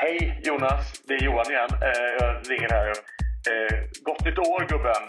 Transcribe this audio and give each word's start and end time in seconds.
Hej 0.00 0.40
Jonas, 0.44 1.02
det 1.06 1.14
är 1.14 1.22
Johan 1.24 1.50
igen. 1.50 1.70
Eh, 1.82 2.10
jag 2.18 2.50
ringer 2.50 2.70
här. 2.70 2.88
Eh, 3.50 3.78
gott 4.02 4.24
nytt 4.24 4.38
år 4.38 4.66
gubben. 4.68 5.04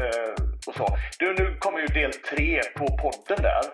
Eh, 0.00 0.34
och 0.66 0.74
så. 0.74 0.86
Du, 1.18 1.34
nu 1.38 1.56
kommer 1.58 1.78
ju 1.78 1.86
del 1.86 2.12
tre 2.12 2.60
på 2.78 2.86
podden 2.86 3.42
där. 3.48 3.64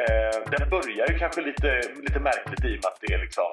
Eh, 0.00 0.36
den 0.50 0.70
börjar 0.70 1.06
ju 1.10 1.18
kanske 1.18 1.40
lite, 1.42 1.80
lite 2.06 2.20
märkligt 2.20 2.64
i 2.64 2.72
och 2.76 2.80
med 2.82 2.90
att 2.92 3.00
det 3.00 3.14
är 3.14 3.18
liksom 3.18 3.50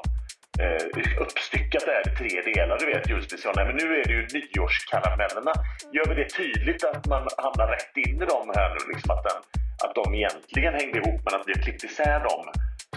eh, 0.64 1.22
uppstyckat 1.24 1.86
där 1.86 2.02
i 2.10 2.16
tre 2.20 2.54
delar. 2.54 2.78
Du 2.80 2.86
vet 2.86 3.10
julspecialen. 3.10 3.68
Men 3.68 3.76
nu 3.76 3.86
är 4.00 4.04
det 4.08 4.14
ju 4.14 4.28
nyårskaramellerna. 4.38 5.54
Gör 5.96 6.06
vi 6.10 6.16
det 6.22 6.30
tydligt 6.30 6.84
att 6.84 7.06
man 7.14 7.28
hamnar 7.38 7.68
rätt 7.68 7.98
in 8.06 8.16
i 8.24 8.26
dem 8.34 8.52
här 8.56 8.70
nu? 8.70 8.82
Liksom 8.94 9.12
att, 9.16 9.24
den, 9.24 9.40
att 9.86 9.96
de 9.96 10.06
egentligen 10.14 10.74
hängde 10.74 10.98
ihop 11.00 11.22
men 11.26 11.34
att 11.38 11.48
vi 11.48 11.52
har 11.56 11.62
klippt 11.66 11.84
isär 11.84 12.20
dem. 12.20 12.44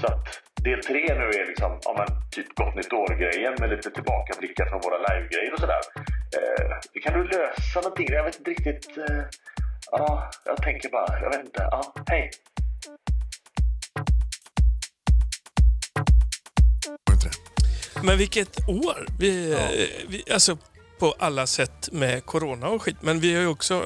Så 0.00 0.06
att 0.06 0.24
del 0.64 0.82
tre 0.82 1.14
nu 1.14 1.26
är 1.40 1.46
liksom, 1.46 1.80
ja, 1.84 1.94
men, 1.98 2.30
typ 2.30 2.54
gott 2.54 2.74
nytt 2.74 2.92
år-grejen 2.92 3.54
med 3.60 3.70
lite 3.70 3.90
tillbakablickar 3.90 4.66
från 4.66 4.80
våra 4.80 4.98
live-grejer 4.98 5.52
och 5.52 5.60
sådär. 5.60 5.80
Eh, 6.36 7.02
kan 7.02 7.12
du 7.18 7.24
lösa 7.24 7.80
någonting? 7.80 8.06
Jag 8.10 8.24
vet 8.24 8.38
inte 8.38 8.50
riktigt. 8.50 8.98
Eh, 8.98 9.22
ja, 9.90 10.30
jag 10.44 10.62
tänker 10.62 10.88
bara. 10.88 11.20
Jag 11.20 11.30
vet 11.30 11.40
inte. 11.40 11.68
Ja, 11.70 11.94
hej. 12.06 12.30
Men 18.02 18.18
vilket 18.18 18.68
år! 18.68 19.06
Vi, 19.18 19.52
eh, 19.52 20.08
vi, 20.08 20.24
alltså 20.32 20.58
på 20.98 21.14
alla 21.18 21.46
sätt 21.46 21.88
med 21.92 22.26
corona 22.26 22.68
och 22.68 22.82
skit. 22.82 22.96
Men 23.00 23.20
vi 23.20 23.34
har 23.34 23.40
ju 23.40 23.48
också... 23.48 23.84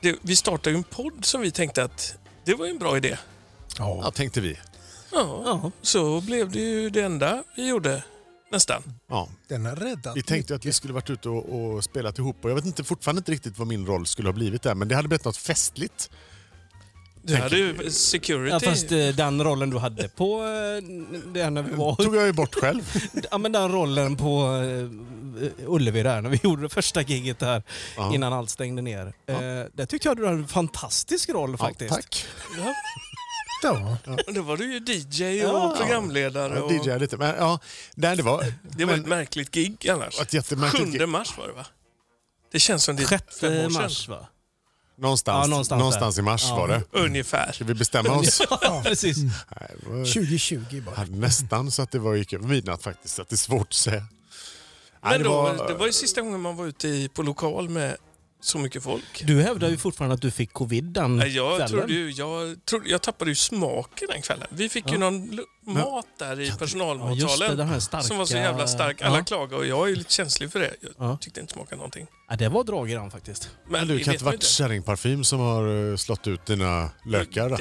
Det, 0.00 0.16
vi 0.22 0.36
startade 0.36 0.70
ju 0.70 0.76
en 0.76 0.84
podd 0.84 1.24
som 1.24 1.40
vi 1.40 1.50
tänkte 1.50 1.84
att 1.84 2.18
det 2.44 2.54
var 2.54 2.66
en 2.66 2.78
bra 2.78 2.96
idé. 2.96 3.16
Ja, 3.78 4.12
tänkte 4.14 4.40
vi. 4.40 4.58
Ja, 5.14 5.70
så 5.82 6.20
blev 6.20 6.50
det 6.50 6.58
ju 6.58 6.90
det 6.90 7.00
enda 7.00 7.42
vi 7.56 7.68
gjorde. 7.68 8.02
Nästan. 8.52 8.82
Ja. 9.08 9.28
Den 9.48 9.66
har 9.66 9.76
räddat 9.76 10.16
Vi 10.16 10.22
tänkte 10.22 10.54
att 10.54 10.64
vi 10.64 10.72
skulle 10.72 10.94
varit 10.94 11.10
ute 11.10 11.28
och, 11.28 11.74
och 11.74 11.84
spelat 11.84 12.18
ihop 12.18 12.36
och 12.44 12.50
jag 12.50 12.54
vet 12.54 12.66
inte, 12.66 12.84
fortfarande 12.84 13.18
inte 13.18 13.32
riktigt 13.32 13.58
vad 13.58 13.68
min 13.68 13.86
roll 13.86 14.06
skulle 14.06 14.28
ha 14.28 14.32
blivit 14.32 14.62
där 14.62 14.74
men 14.74 14.88
det 14.88 14.94
hade 14.94 15.08
blivit 15.08 15.24
något 15.24 15.36
festligt. 15.36 16.10
Du 17.22 17.36
hade 17.36 17.56
ju 17.56 17.90
security. 17.90 18.50
Ja, 18.50 18.60
fast 18.60 18.92
eh, 18.92 19.08
den 19.08 19.44
rollen 19.44 19.70
du 19.70 19.78
hade 19.78 20.08
på 20.08 20.42
eh, 20.42 20.82
det 21.32 21.50
när 21.50 21.62
vi 21.62 21.74
var... 21.74 21.94
tog 21.94 22.16
jag 22.16 22.26
ju 22.26 22.32
bort 22.32 22.54
själv. 22.54 22.94
Ja, 23.30 23.38
men 23.38 23.52
den 23.52 23.72
rollen 23.72 24.16
på 24.16 24.46
uh, 24.46 24.90
Ullevi 25.66 26.02
där, 26.02 26.20
när 26.20 26.30
vi 26.30 26.40
gjorde 26.42 26.62
det 26.62 26.68
första 26.68 27.02
giget 27.02 27.38
där 27.38 27.62
Ja. 27.96 28.14
innan 28.14 28.32
allt 28.32 28.50
stängde 28.50 28.82
ner. 28.82 29.06
Eh, 29.26 29.36
där 29.72 29.86
tyckte 29.86 30.08
jag 30.08 30.16
du 30.16 30.26
hade 30.26 30.38
en 30.38 30.48
fantastisk 30.48 31.28
roll 31.28 31.56
faktiskt. 31.56 31.90
Ja, 31.90 31.96
tack. 31.96 32.26
Ja, 33.64 33.96
Ja. 34.04 34.32
då 34.32 34.42
var 34.42 34.56
du 34.56 34.72
ju 34.72 34.78
DJ 34.94 35.44
och 35.46 35.54
Ja. 35.54 35.74
programledare. 35.78 36.60
Och, 36.60 36.72
DJade 36.72 36.98
lite. 36.98 37.16
Men, 37.16 37.34
ja, 37.38 37.58
nej, 37.94 38.16
det 38.16 38.22
var, 38.22 38.52
det 38.62 38.84
var 38.84 38.92
men, 38.92 39.00
ett 39.00 39.06
märkligt 39.08 39.50
gig 39.50 39.88
annars. 39.90 40.20
ett 40.20 40.32
jättemärkligt 40.34 40.84
7 40.92 40.98
gig. 40.98 41.08
mars 41.08 41.38
var 41.38 41.46
det 41.46 41.52
va? 41.52 41.66
Det 42.52 42.58
känns 42.60 42.84
som 42.84 42.96
det 42.96 43.02
är 43.02 43.06
fem 43.06 43.20
6 43.30 43.42
år 43.42 43.68
mars 43.82 44.04
sedan. 44.06 44.14
va? 44.14 44.26
Någonstans, 44.98 45.44
Ja, 45.44 45.50
någonstans 45.50 45.78
någonstans, 45.78 46.18
i 46.18 46.22
mars 46.22 46.44
Ja. 46.48 46.56
var 46.56 46.68
det. 46.68 46.82
Ungefär. 46.92 47.52
Ska 47.52 47.64
vi 47.64 47.74
bestämma 47.74 48.10
oss? 48.18 48.42
Ja, 48.62 48.82
precis. 48.84 49.16
Nej, 49.18 49.70
var, 49.86 50.04
2020 50.04 50.82
bara. 50.86 50.94
hade 50.94 51.16
nästan 51.16 51.70
så 51.70 51.82
att 51.82 51.90
det 51.90 51.98
var, 51.98 52.14
gick 52.14 52.32
över 52.32 52.48
midnatt 52.48 52.82
faktiskt. 52.82 53.14
Så 53.14 53.22
att 53.22 53.28
det 53.28 53.34
är 53.34 53.36
svårt 53.36 53.66
att 53.68 53.72
säga. 53.74 53.96
Nej, 53.96 54.06
Men 55.02 55.18
det 55.18 55.24
då, 55.24 55.42
var- 55.42 55.68
det 55.68 55.74
var 55.74 55.86
ju 55.86 55.92
sista 55.92 56.20
gången 56.20 56.40
man 56.40 56.56
var 56.56 56.66
ute 56.66 56.88
i, 56.88 57.08
på 57.08 57.22
lokal 57.22 57.68
med 57.68 57.96
så 58.44 58.58
mycket 58.58 58.82
folk. 58.82 59.22
Du 59.26 59.42
hävdar 59.42 59.68
ju 59.68 59.76
fortfarande 59.76 60.14
att 60.14 60.22
du 60.22 60.30
fick 60.30 60.52
covid 60.52 60.84
den 60.84 61.16
Nej, 61.16 61.36
Jag, 61.36 61.50
kvällen. 61.56 61.68
trodde 61.68 61.92
ju, 61.92 62.10
jag, 62.10 62.64
trodde, 62.64 62.88
jag 62.90 63.02
tappade 63.02 63.30
ju 63.30 63.34
smaken 63.34 64.08
den 64.10 64.22
kvällen. 64.22 64.46
Vi 64.50 64.68
fick 64.68 64.92
ju 64.92 64.98
någon 64.98 65.40
mat 65.66 66.06
där 66.18 66.40
i 66.40 66.48
Ja, 66.48 66.54
personalmatsalen 66.58 67.68
här 67.68 67.80
starka... 67.80 68.02
som 68.04 68.18
var 68.18 68.24
så 68.26 68.36
jävla 68.36 68.66
stark. 68.66 69.02
Alla 69.02 69.18
Ja. 69.18 69.24
klagade 69.24 69.56
och 69.56 69.66
jag 69.66 69.84
är 69.84 69.88
ju 69.88 69.96
lite 69.96 70.12
känslig 70.12 70.52
för 70.52 70.60
det. 70.60 70.74
Jag 70.80 70.90
Ja. 70.98 71.18
tyckte 71.20 71.40
inte 71.40 71.52
smakade 71.52 71.76
någonting. 71.76 72.06
Ja, 72.28 72.36
det 72.36 72.48
var 72.48 72.64
drag 72.64 72.90
i 72.90 72.94
den 72.94 73.10
faktiskt. 73.10 73.50
Men, 73.64 73.72
Men 73.72 73.88
du, 73.88 73.98
det 73.98 74.04
kan 74.04 74.12
inte 74.14 74.24
varit 74.24 74.42
kärringparfym 74.42 75.24
som 75.24 75.40
har 75.40 75.90
eh, 75.90 75.96
slått 75.96 76.26
ut 76.26 76.46
dina 76.46 76.90
lökar? 77.06 77.48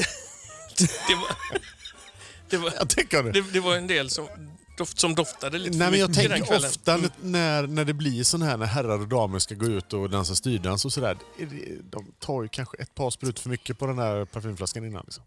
Det 0.77 1.15
var, 1.15 1.27
det, 2.49 2.57
var, 2.57 2.73
Jag 2.79 2.89
tänker 2.89 3.23
det. 3.23 3.31
det, 3.31 3.41
det 3.53 3.59
var 3.59 3.75
en 3.75 3.87
del 3.87 4.09
som, 4.09 4.27
doft, 4.77 4.99
som 4.99 5.15
doftade 5.15 5.57
lite 5.57 5.77
Nej, 5.77 5.91
men 5.91 5.99
jag 5.99 6.13
tänker 6.13 6.55
ofta 6.65 6.93
Mm. 6.93 7.09
när, 7.21 7.67
när 7.67 7.85
det 7.85 7.93
blir 7.93 8.23
sån 8.23 8.41
här, 8.41 8.57
när 8.57 8.65
herrar 8.65 8.99
och 8.99 9.07
damer 9.07 9.39
ska 9.39 9.55
gå 9.55 9.65
ut 9.65 9.93
och 9.93 10.09
dansa 10.09 10.35
styrdans 10.35 10.85
och 10.85 10.93
sådär. 10.93 11.17
är 11.39 11.45
det- 11.45 11.81
De 11.91 12.11
tar 12.19 12.41
ju 12.43 12.47
kanske 12.49 12.77
ett 12.77 12.95
par 12.95 13.09
sprut 13.09 13.39
för 13.39 13.49
mycket 13.49 13.79
på 13.79 13.85
den 13.87 13.97
här 13.97 14.25
parfymflaskan 14.25 14.85
innan. 14.85 15.03
Liksom. 15.05 15.23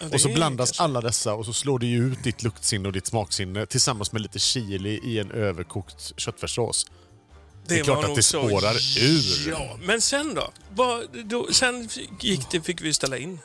Ja, 0.00 0.06
det 0.08 0.14
Och 0.14 0.20
så 0.20 0.28
blandas 0.28 0.68
kanske- 0.70 0.82
alla 0.82 1.00
dessa 1.00 1.34
och 1.34 1.44
så 1.46 1.52
slår 1.52 1.78
det 1.78 1.86
ju 1.86 2.12
ut 2.12 2.22
ditt 2.22 2.42
luktsinne 2.42 2.88
och 2.88 2.92
ditt 2.92 3.06
smaksinne 3.06 3.66
tillsammans 3.66 4.12
med 4.12 4.22
lite 4.22 4.38
chili 4.38 5.00
i 5.04 5.18
en 5.18 5.30
överkokt 5.30 6.12
köttfärssås. 6.16 6.86
Det 7.66 7.78
är 7.78 7.84
klart 7.84 7.96
var 8.02 8.10
att 8.10 8.16
det 8.16 8.22
så. 8.22 8.48
spårar 8.48 8.74
ur. 9.00 9.50
Ja, 9.50 9.78
men 9.82 10.00
sen 10.00 10.34
då? 10.34 10.50
Vad, 10.74 11.04
då 11.24 11.48
sen 11.52 11.88
gick 12.20 12.50
det, 12.50 12.60
fick 12.60 12.80
vi 12.80 12.92
ställa 12.94 13.16
in. 13.18 13.38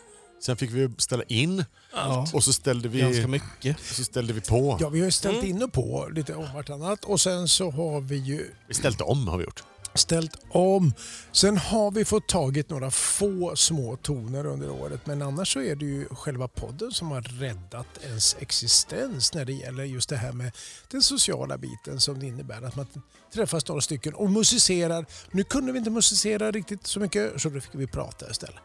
Sen 0.45 0.57
fick 0.57 0.71
vi 0.71 0.89
ställa 0.97 1.23
in 1.23 1.65
Ja. 1.95 2.27
och 2.33 2.43
så 2.43 2.53
ställde 2.53 2.89
vi, 2.89 2.99
Ganska 2.99 3.27
mycket. 3.27 3.77
så 3.79 4.03
ställde 4.03 4.33
vi 4.33 4.41
på. 4.41 4.77
Ja, 4.81 4.89
vi 4.89 4.99
har 4.99 5.05
ju 5.05 5.11
ställt 5.11 5.37
Mm. 5.43 5.49
in 5.49 5.63
och 5.63 5.73
på 5.73 6.09
lite 6.11 6.35
om 6.35 6.53
vartannat 6.53 7.05
och 7.05 7.21
sen 7.21 7.47
så 7.47 7.71
har 7.71 8.01
vi 8.01 8.15
ju 8.17 8.49
Vi 8.67 8.73
ställt 8.73 9.01
om 9.01 9.27
har 9.27 9.37
vi 9.37 9.43
gjort. 9.43 9.63
Ställt 9.95 10.37
om. 10.49 10.93
Sen 11.31 11.57
har 11.57 11.91
vi 11.91 12.05
fått 12.05 12.27
tagit 12.27 12.69
några 12.69 12.91
få 12.91 13.55
små 13.55 13.95
toner 13.95 14.45
under 14.45 14.69
året 14.69 15.05
men 15.05 15.21
annars 15.21 15.53
så 15.53 15.61
är 15.61 15.75
det 15.75 15.85
ju 15.85 16.07
själva 16.09 16.47
podden 16.47 16.91
som 16.91 17.11
har 17.11 17.21
räddat 17.21 17.87
ens 18.03 18.35
existens 18.39 19.33
när 19.33 19.45
det 19.45 19.53
gäller 19.53 19.83
just 19.83 20.09
det 20.09 20.17
här 20.17 20.31
med 20.31 20.51
den 20.91 21.01
sociala 21.03 21.57
biten 21.57 21.99
som 21.99 22.19
det 22.19 22.25
innebär 22.25 22.61
att 22.61 22.75
man 22.75 22.85
träffas 23.33 23.67
några 23.67 23.81
stycken 23.81 24.13
och 24.13 24.31
musicerar. 24.31 25.05
Nu 25.31 25.43
kunde 25.43 25.71
vi 25.71 25.77
inte 25.77 25.91
musicera 25.91 26.51
riktigt 26.51 26.87
så 26.87 26.99
mycket 26.99 27.41
så 27.41 27.49
då 27.49 27.59
fick 27.61 27.75
vi 27.75 27.87
prata 27.87 28.31
istället. 28.31 28.55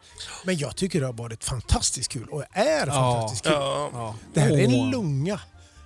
Men 0.45 0.57
jag 0.57 0.75
tycker 0.75 0.99
det 0.99 1.05
har 1.05 1.13
varit 1.13 1.43
fantastiskt 1.43 2.11
kul 2.11 2.27
och 2.31 2.43
är 2.51 2.85
fantastiskt 2.85 3.43
kul. 3.43 3.53
Ja, 3.53 3.89
Ja. 3.93 4.15
Det 4.33 4.39
här 4.39 4.51
är 4.51 4.63
en 4.63 4.89
lunga. 4.91 5.39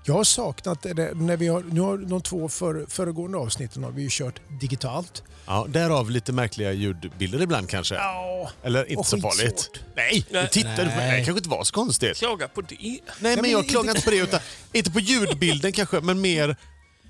Jag 0.06 0.14
har 0.14 0.24
saknat 0.24 0.81
det 0.81 1.14
när 1.16 1.38
vi 1.38 1.47
har, 1.47 1.64
nu 1.72 1.81
har 1.81 1.97
de 1.97 2.22
två 2.22 2.50
för, 2.50 2.86
föregående 2.90 3.38
avsnitten 3.38 3.84
har 3.84 3.91
vi 3.91 4.02
ju 4.02 4.08
kört 4.12 4.41
digitalt. 4.62 5.24
Ja, 5.46 5.66
därav 5.69 6.12
lite 6.12 6.31
märkliga 6.31 6.72
ljudbilder 6.72 7.41
ibland 7.41 7.69
kanske. 7.69 7.96
Ja, 7.96 8.50
Eller 8.63 8.92
inte 8.92 9.03
så 9.09 9.16
skitsvårt. 9.16 9.34
farligt. 9.36 9.69
Nej, 9.96 10.25
Nej. 10.31 10.42
du 10.44 10.47
tittar 10.47 10.78
du 10.86 10.90
på 10.92 10.96
Nej. 10.97 11.19
Det 11.19 11.25
kanske 11.25 11.38
inte 11.40 11.50
var 11.50 11.63
så 11.63 11.74
konstigt. 11.74 12.18
klaga 12.18 12.47
på 12.47 12.62
det. 12.62 12.75
Nej, 12.80 13.02
men 13.19 13.42
men 13.42 13.52
jag 13.52 13.69
klagar 13.69 13.90
inte 13.90 14.02
på 14.06 14.12
det. 14.12 14.18
Utan, 14.18 14.40
inte 14.74 14.92
på 14.92 15.00
ljudbilden 15.00 15.72
kanske, 15.72 16.02
men 16.02 16.22
mer 16.22 16.56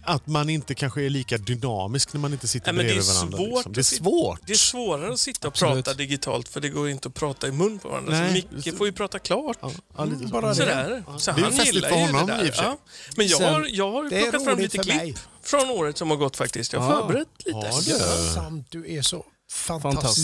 att 0.06 0.28
man 0.28 0.50
inte 0.50 0.75
kanske 0.75 1.02
är 1.03 1.09
lika 1.09 1.38
dynamisk 1.38 2.14
när 2.14 2.19
man 2.22 2.34
inte 2.34 2.47
sitter 2.47 2.74
Nej, 2.74 2.78
men 2.78 2.86
det 2.86 2.91
är 2.91 2.96
bredvid 2.96 3.14
varandra. 3.16 3.38
svårt 3.38 3.47
liksom. 3.56 3.74
Det 3.74 3.80
är 3.80 3.84
svårt. 3.84 4.40
Det 4.46 4.53
är 4.53 4.58
svårare 4.58 5.14
att 5.14 5.19
sitta 5.19 5.47
och 5.47 5.53
Absolut. 5.53 5.86
prata 5.86 5.97
digitalt 5.97 6.47
för 6.50 6.62
det 6.62 6.69
går 6.69 6.90
inte 6.90 7.08
att 7.08 7.14
prata 7.14 7.47
i 7.47 7.52
mun 7.52 7.80
på 7.80 7.90
varandra. 7.90 8.19
Nej. 8.19 8.46
Så 8.50 8.56
Micke 8.56 8.78
får 8.78 8.88
ju 8.88 8.94
prata 8.94 9.19
klart. 9.19 9.58
Ja, 9.62 9.72
ja, 9.97 10.06
lite 10.06 10.19
så. 10.19 10.28
bara 10.28 10.47
det. 10.50 10.56
Sådär. 10.56 11.03
Så 11.18 11.31
Det 11.31 11.40
är 11.40 11.44
han 11.44 11.52
festligt 11.53 11.75
gillar 11.75 11.90
för 11.90 11.96
ju 11.97 12.02
honom, 12.06 12.28
det 12.28 12.34
i 12.34 12.38
där. 12.38 12.50
och 12.50 12.56
för 12.56 12.64
sig. 12.64 12.66
Ja. 12.66 12.78
Men 13.18 13.28
jag 13.28 13.38
har, 13.40 13.68
jag 13.72 13.91
har 13.91 14.03
Det 14.09 14.22
plockat 14.22 14.44
fram 14.44 14.58
lite 14.59 14.78
för 14.78 14.84
klipp 14.84 14.96
mig. 14.96 15.16
från 15.44 15.69
året 15.69 15.97
som 15.97 16.09
har 16.09 16.18
gått 16.18 16.38
faktiskt. 16.38 16.74
Jag 16.74 16.80
har 16.80 16.94
Ja. 16.94 17.08
förberett 17.08 17.28
lite. 17.46 17.58
Ja, 17.90 18.34
samt 18.34 18.72
du 18.72 18.94
är 18.97 19.02
så 19.02 19.25
fantastiskt, 19.52 19.81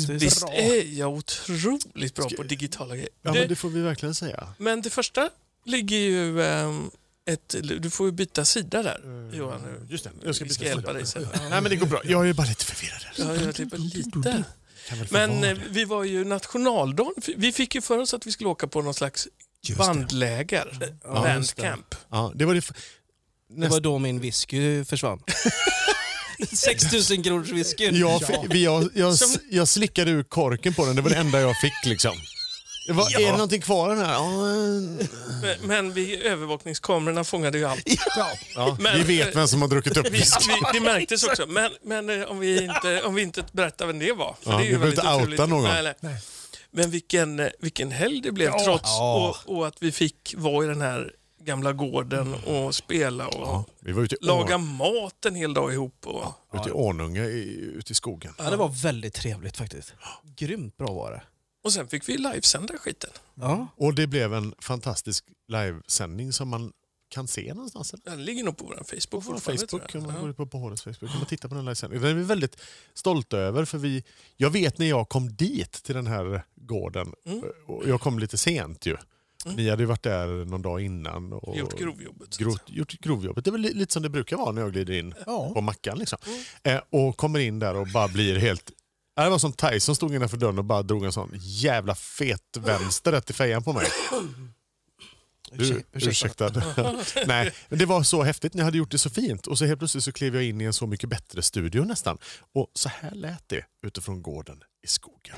Fantastiskt. 0.08 0.10
Visst 0.10 0.42
bra. 0.42 0.54
är 0.54 0.98
jag 1.00 1.10
otroligt 1.14 2.16
bra 2.16 2.30
på 2.38 2.44
digitala 2.44 2.96
grejer. 2.96 3.10
Ja, 3.22 3.32
det, 3.32 3.40
men 3.40 3.50
det 3.50 3.56
får 3.56 3.70
vi 3.70 3.82
verkligen 3.82 4.16
säga. 4.16 4.48
men 4.58 4.82
det 4.82 4.90
första 4.90 5.30
ligger 5.66 5.98
ju... 5.98 6.44
ehm, 6.44 6.92
ett, 7.34 7.56
du 7.82 7.90
får 7.90 8.06
ju 8.06 8.12
byta 8.12 8.46
sida 8.46 8.84
där, 8.84 9.30
Johan. 9.34 9.62
nu. 9.62 9.88
Just 9.90 10.04
det, 10.04 10.10
jag 10.24 10.36
ska 10.36 10.44
Vi 10.46 10.50
byta 10.50 10.56
ska 10.56 10.66
hjälpa 10.66 10.82
sida. 10.82 10.94
dig 10.94 11.06
sen. 11.08 11.28
Nej, 11.50 11.62
men 11.62 11.64
det 11.64 11.76
går 11.76 11.88
bra. 11.88 12.02
Jag 12.04 12.30
är 12.30 12.34
bara 12.34 12.48
lite 12.48 12.66
förvirrad. 12.66 13.02
Ja, 13.18 13.46
jag 13.46 13.56
typ 13.56 13.70
lite. 13.78 14.44
Men 15.10 15.32
eh, 15.32 15.40
det. 15.42 15.58
vi 15.70 15.86
var 15.86 16.04
ju 16.04 16.24
nationaldagen. 16.26 17.14
Vi 17.38 17.52
fick 17.52 17.76
ju 17.76 17.82
för 17.82 17.98
oss 17.98 18.14
att 18.14 18.28
vi 18.28 18.32
skulle 18.32 18.50
åka 18.50 18.68
på 18.68 18.82
någon 18.82 18.94
slags 18.94 19.28
Just 19.62 19.80
det. 19.80 19.86
bandläger. 19.88 20.78
Ja, 21.04 21.36
just 21.36 21.56
det. 21.56 21.62
Bandcamp. 21.62 21.96
Ja, 22.10 22.32
det 22.36 22.46
var 22.46 22.56
det. 22.56 22.72
Det 23.50 23.68
var 23.68 23.80
då 23.80 24.00
min 24.00 24.20
whisky 24.20 24.86
försvann. 24.86 25.20
6000 26.54 27.24
kronors 27.24 27.50
whisky. 27.50 27.84
Jag, 27.86 28.22
jag, 28.52 28.90
jag, 28.96 29.16
jag 29.52 29.68
slickade 29.68 30.12
ur 30.12 30.24
korken 30.24 30.74
på 30.74 30.86
den. 30.86 30.96
Det 30.96 31.02
var 31.02 31.10
det 31.10 31.16
enda 31.16 31.42
jag 31.42 31.56
fick 31.62 31.86
liksom. 31.90 32.16
Det 32.90 32.94
var, 32.96 33.16
Är 33.22 33.26
det 33.26 33.32
någonting 33.32 33.62
kvar 33.62 33.90
den 33.90 33.98
här? 34.06 34.14
Ja, 34.14 34.30
Men, 35.42 35.58
men 35.68 35.94
vi, 35.94 36.24
övervakningskamerorna 36.24 37.24
fångade 37.24 37.58
ju 37.58 37.66
allt. 37.66 37.84
Ja. 38.18 38.28
ja, 38.56 38.78
Men- 38.80 38.98
vi 38.98 39.18
vet 39.18 39.36
vem 39.36 39.48
som 39.48 39.62
har 39.62 39.70
druckit 39.70 39.98
upp 39.98 40.08
vi, 40.12 40.24
det 40.74 40.80
märktes 40.80 41.24
också. 41.24 41.46
Men, 41.48 41.72
men 41.84 42.10
eh, 42.22 42.28
om, 42.28 42.40
vi 42.40 42.64
inte, 42.64 43.02
om 43.04 43.16
vi 43.16 43.22
inte 43.22 43.44
berättar 43.52 43.86
vem 43.88 44.00
det 44.00 44.14
var. 44.14 44.36
För 44.42 44.52
Ja, 44.52 44.58
det 44.58 44.64
är 44.64 44.66
ju 44.66 44.72
vi 44.72 44.78
behöver 44.78 44.92
inte 44.92 45.02
outa 45.08 45.16
otroligt. 45.24 45.40
någon. 45.50 45.64
Nej, 45.64 45.94
nej. 46.00 46.16
Men 46.72 46.92
vilken, 46.92 47.40
eh, 47.40 47.48
vilken 47.60 47.92
helg 47.92 48.22
det 48.22 48.32
blev 48.32 48.52
Ja. 48.52 48.64
trots 48.66 48.84
Ja. 48.90 49.36
och, 49.48 49.58
och 49.58 49.68
att 49.68 49.76
vi 49.80 49.92
fick 49.92 50.34
vara 50.38 50.66
i 50.66 50.68
den 50.68 50.82
här 50.82 51.12
gamla 51.42 51.74
gården 51.74 52.34
och 52.34 52.76
spela 52.76 53.28
och 53.28 53.48
Ja, 53.48 53.66
vi 53.80 53.92
var 53.92 54.04
ute 54.04 54.16
i, 54.16 54.18
laga 54.22 54.58
mat 54.58 55.26
en 55.26 55.36
hel 55.36 55.54
dag 55.54 55.74
ihop. 55.74 56.08
Och, 56.08 56.26
ute 56.60 56.70
i 56.70 56.72
Ornunga 56.72 57.24
i, 57.26 57.72
ute 57.76 57.92
i 57.92 57.96
skogen. 57.96 58.34
Ja, 58.38 58.50
det 58.50 58.56
var 58.58 58.68
väldigt 58.84 59.14
trevligt 59.14 59.58
faktiskt. 59.58 59.94
Grymt 60.38 60.78
bra 60.78 60.88
var 60.94 61.12
det. 61.12 61.22
Och 61.64 61.74
sen 61.74 61.88
fick 61.88 62.10
vi 62.10 62.18
livesända 62.18 62.78
skiten. 62.78 63.10
Ja. 63.36 63.68
Och 63.76 63.94
det 63.96 64.08
blev 64.08 64.34
en 64.34 64.54
fantastisk 64.60 65.26
livesändning 65.48 66.34
som 66.34 66.48
man 66.50 66.72
kan 67.12 67.28
se 67.28 67.54
någonstans. 67.54 67.94
Eller? 67.94 68.04
Den 68.06 68.26
ligger 68.26 68.44
nog 68.44 68.58
på 68.58 68.66
vår 68.66 68.76
Facebook 68.76 69.10
På 69.26 69.32
vår 69.32 69.38
Facebook, 69.40 69.94
man 69.94 70.16
Ja. 70.16 70.22
går 70.22 70.34
på 70.34 70.46
Pohårets 70.46 70.82
Facebook 70.84 71.10
kan 71.12 71.18
man 71.20 71.26
titta 71.28 71.50
på 71.50 71.56
den 71.56 71.66
livesändningen. 71.66 72.02
Den 72.04 72.12
är 72.12 72.16
vi 72.16 72.24
väldigt 72.24 72.58
stolta 72.94 73.38
över. 73.38 73.66
För 73.66 73.78
vi, 73.78 74.04
jag 74.38 74.50
vet 74.50 74.78
när 74.78 74.86
jag 74.90 75.10
kom 75.10 75.36
dit 75.36 75.72
till 75.72 75.96
den 75.96 76.08
här 76.08 76.44
gården, 76.56 77.14
Mm. 77.26 77.44
och 77.68 77.88
jag 77.90 78.02
kom 78.02 78.20
lite 78.20 78.38
sent 78.38 78.86
ju. 78.86 78.98
Ni 79.46 79.70
hade 79.70 79.84
ju 79.84 79.88
varit 79.88 80.04
där 80.04 80.46
någon 80.46 80.62
dag 80.62 80.82
innan. 80.82 81.34
Och 81.34 81.58
Gjort 81.58 81.80
grovjobbet. 81.80 82.34
så 82.34 82.42
att 82.42 82.48
Gro, 82.48 82.52
säga. 82.52 82.78
gjort 82.78 82.92
grovjobbet. 83.00 83.46
Det 83.46 83.50
är 83.50 83.52
väl 83.52 83.62
li- 83.62 83.74
lite 83.74 83.94
som 83.94 84.04
det 84.04 84.10
brukar 84.10 84.38
vara 84.38 84.52
när 84.52 84.62
jag 84.62 84.72
glider 84.72 84.94
in 84.94 85.14
Ja. 85.26 85.52
på 85.54 85.62
mackan. 85.62 86.00
Liksom. 86.00 86.18
Mm. 86.28 86.78
Eh, 86.78 86.82
och 86.90 87.18
kommer 87.18 87.40
in 87.40 87.60
där 87.60 87.76
och 87.76 87.88
bara 87.88 88.08
blir 88.08 88.36
helt... 88.40 88.72
Ja, 89.20 89.24
Det 89.24 89.30
var 89.30 89.38
som 89.40 89.54
Tyson 89.54 89.96
stod 89.96 90.16
innanför 90.16 90.38
dörren 90.38 90.58
och 90.58 90.66
bara 90.66 90.84
drog 90.84 91.06
en 91.06 91.12
sån 91.12 91.32
jävla 91.42 91.96
fet 91.96 92.58
vänster 92.60 93.12
rätt 93.12 93.30
i 93.30 93.34
fejan 93.34 93.64
på 93.64 93.74
mig. 93.74 93.88
Du, 95.52 95.84
Ursäkta. 95.94 96.48
ursäkta. 96.48 96.52
Nej, 97.28 97.54
men 97.70 97.80
det 97.80 97.86
var 97.86 98.04
så 98.04 98.24
häftigt. 98.24 98.54
Ni 98.54 98.64
hade 98.64 98.78
gjort 98.78 98.92
det 98.92 98.98
så 98.98 99.10
fint. 99.10 99.48
Och 99.48 99.58
så 99.58 99.66
helt 99.66 99.80
plötsligt 99.80 100.04
så 100.04 100.12
klev 100.12 100.36
jag 100.36 100.44
in 100.44 100.62
i 100.62 100.64
en 100.64 100.74
så 100.74 100.88
mycket 100.88 101.10
bättre 101.10 101.42
studio 101.42 101.82
nästan. 101.84 102.18
Och 102.56 102.68
så 102.74 102.90
här 102.90 103.12
lät 103.12 103.44
det 103.48 103.64
utifrån 103.88 104.22
gården 104.22 104.64
i 104.84 104.88
skogen. 104.88 105.36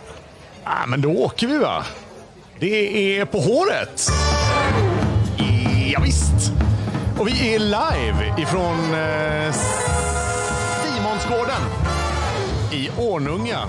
Ah, 0.64 0.86
men 0.86 1.02
då 1.02 1.10
åker 1.12 1.48
vi 1.48 1.58
va? 1.58 1.86
Det 2.60 3.18
är 3.20 3.26
på 3.26 3.40
håret. 3.40 4.08
Ja, 5.94 6.00
visst. 6.04 6.52
Och 7.20 7.28
vi 7.28 7.56
är 7.56 7.60
live 7.60 8.42
ifrån 8.42 8.94
eh, 8.94 9.56
Simonsgården 10.84 11.62
i 12.72 12.90
Ornunga. 12.98 13.60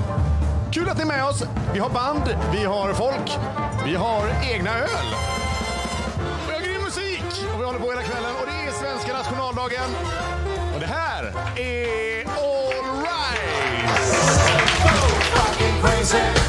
Kul 0.73 0.89
att 0.89 0.97
ni 0.97 1.03
är 1.03 1.07
med 1.07 1.25
oss. 1.25 1.43
Vi 1.73 1.79
har 1.79 1.91
band, 1.91 2.37
vi 2.53 2.65
har 2.65 2.93
folk, 2.93 3.39
vi 3.85 3.95
har 3.95 4.23
egna 4.43 4.79
öl. 4.79 5.07
Vi 6.49 6.53
har 6.55 6.61
grym 6.61 6.83
musik 6.83 7.25
och 7.55 7.61
vi 7.61 7.65
håller 7.65 7.79
på 7.79 7.91
hela 7.91 8.03
kvällen 8.03 8.31
och 8.41 8.47
det 8.47 8.69
är 8.69 8.73
svenska 8.73 9.13
nationaldagen. 9.13 9.91
Och 10.75 10.81
det 10.81 10.87
här 10.87 11.25
är 11.57 12.25
All 12.25 13.03
Rise. 13.03 14.23
Keep 15.59 16.42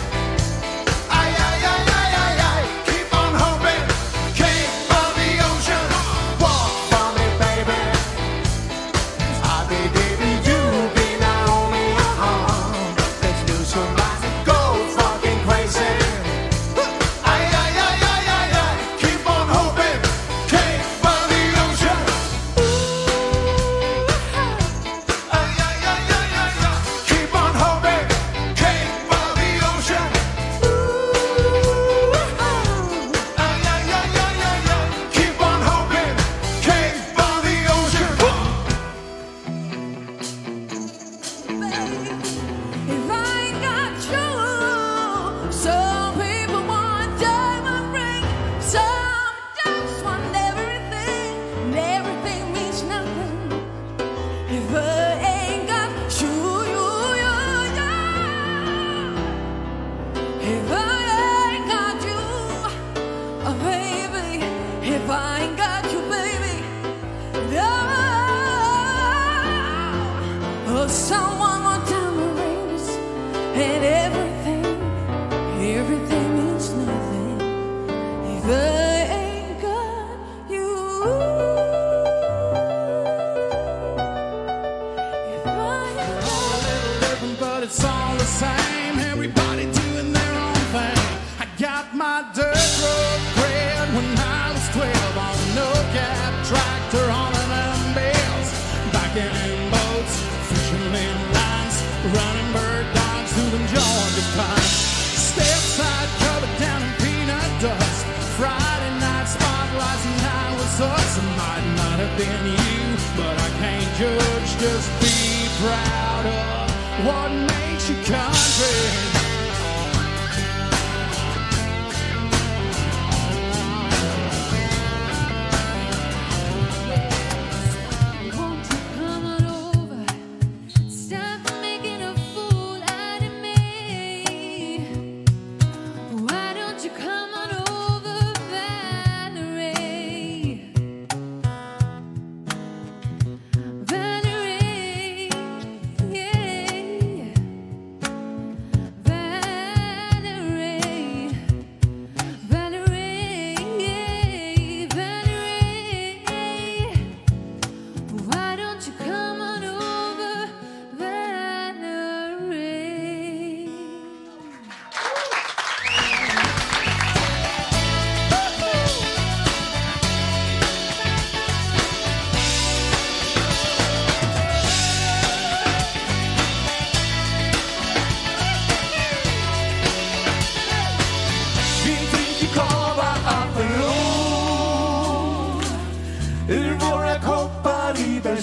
us. 110.81 111.18
It 111.18 111.24
might 111.38 111.66
not 111.75 112.00
have 112.00 112.18
been 112.18 112.46
you, 112.48 112.98
but 113.18 113.36
I 113.38 113.50
can't 113.60 113.96
judge. 113.98 114.50
Just 114.60 114.90
be 115.02 115.48
proud 115.62 116.25
of 116.25 117.06
what 117.06 117.31
makes 117.31 117.90
you 117.90 117.96
country. 118.04 119.12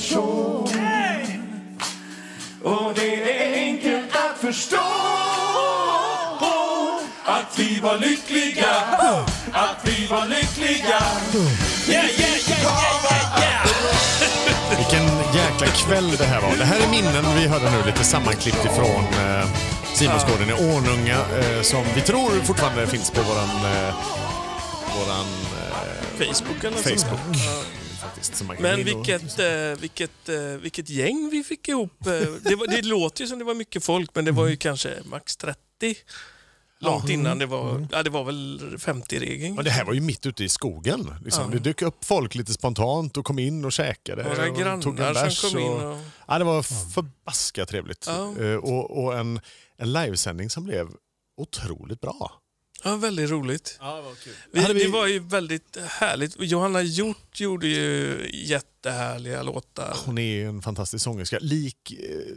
Bersång. 0.00 0.68
Och 2.62 2.94
det 2.94 3.14
är 3.14 3.54
enkelt 3.54 4.16
att 4.16 4.38
förstå 4.40 4.76
att 7.24 7.58
vi 7.58 7.80
var 7.80 7.98
lyckliga, 7.98 8.74
att 9.52 9.80
vi 9.84 10.06
var 10.06 10.26
lyckliga. 10.26 11.00
Yeah, 11.88 12.04
yeah, 12.04 12.16
yeah, 12.18 12.50
yeah, 12.50 12.74
yeah, 13.04 13.40
yeah. 13.40 14.78
Vilken 14.78 15.06
jäkla 15.34 15.66
kväll 15.66 16.16
det 16.18 16.24
här 16.24 16.40
var. 16.40 16.56
Det 16.56 16.64
här 16.64 16.80
är 16.80 16.90
minnen 16.90 17.24
vi 17.36 17.46
hörde 17.46 17.70
nu, 17.70 17.86
lite 17.86 18.04
sammanklippt 18.04 18.64
ifrån 18.64 19.04
eh, 19.04 19.48
Simonsgården 19.94 20.50
i 20.50 20.52
Ornunga 20.52 21.16
som 21.62 21.84
som 21.84 21.94
vi 21.94 22.00
tror 22.00 22.30
fortfarande 22.44 22.86
finns 22.86 23.10
på 23.10 23.22
våran, 23.22 23.48
eh, 23.48 23.94
våran 24.96 25.26
eh, 25.60 26.26
Facebook 26.26 26.64
eller. 26.64 26.76
Facebook. 26.76 27.89
Ja. 28.02 28.06
Faktiskt, 28.08 28.36
som 28.36 28.46
Men 28.46 28.80
och- 28.80 28.86
vilket, 28.86 29.38
eh, 29.38 29.80
vilket, 29.80 30.28
eh, 30.28 30.36
vilket 30.62 30.88
gäng 30.90 31.28
vi 31.32 31.42
fick 31.44 31.68
ihop. 31.68 32.06
Eh, 32.06 32.12
det, 32.42 32.56
var, 32.56 32.66
det 32.66 32.82
låter 32.82 33.22
ju 33.22 33.28
som 33.28 33.38
det 33.38 33.44
var 33.44 33.54
mycket 33.54 33.84
folk, 33.84 34.10
men 34.14 34.24
det 34.24 34.32
var 34.32 34.46
ju 34.46 34.56
kanske 34.56 34.98
max 35.04 35.36
30. 35.36 35.58
Långt 36.82 37.08
innan 37.10 37.38
det 37.38 37.46
var, 37.46 37.86
ja, 37.92 38.02
det 38.02 38.10
var 38.10 38.24
väl 38.24 38.60
50-regeln. 38.78 39.54
Men 39.54 39.64
det 39.64 39.70
här 39.70 39.84
var 39.84 39.92
ju 39.92 40.00
mitt 40.00 40.26
ute 40.26 40.44
i 40.44 40.48
skogen. 40.48 41.14
Liksom. 41.24 41.50
Det 41.50 41.58
dök 41.58 41.82
upp 41.82 42.04
folk 42.04 42.34
lite 42.34 42.52
spontant 42.52 43.16
och 43.16 43.24
kom 43.24 43.38
in 43.38 43.64
och 43.64 43.72
käkade. 43.72 44.22
Några 44.22 44.50
och 44.50 44.56
grannar 44.58 44.82
tog 44.82 45.00
en 45.00 45.14
som 45.14 45.24
bärs 45.24 45.40
kom 45.52 45.58
in 45.60 45.66
och- 45.70 45.98
Ja, 46.28 46.38
det 46.38 46.44
var 46.44 46.62
förbaskat 46.94 47.68
trevligt. 47.68 48.04
Ja. 48.06 48.38
Eh, 48.44 48.54
Och, 48.54 49.04
och 49.04 49.18
en, 49.18 49.40
en 49.78 49.92
livesändning 49.92 50.50
som 50.50 50.64
blev 50.64 50.88
otroligt 51.36 52.00
bra. 52.00 52.32
Ja, 52.84 52.96
väldigt 52.96 53.30
roligt. 53.30 53.76
Ja, 53.80 53.96
det 53.96 54.02
var 54.02 54.14
kul. 54.14 54.32
Vi, 54.52 54.60
Hade 54.60 54.74
vi- 54.74 54.82
Det 54.84 54.88
var 54.90 55.06
ju 55.06 55.18
väldigt 55.18 55.76
härligt. 55.76 56.34
Johanna 56.38 56.82
Hjort 56.82 57.40
gjorde 57.40 57.66
ju 57.68 58.30
jättehärliga 58.34 59.42
låtar. 59.42 59.96
Hon 60.04 60.18
är 60.18 60.46
en 60.46 60.62
fantastisk 60.62 61.04
sångerska. 61.04 61.38
Lik 61.40 61.92
eh, 61.92 62.34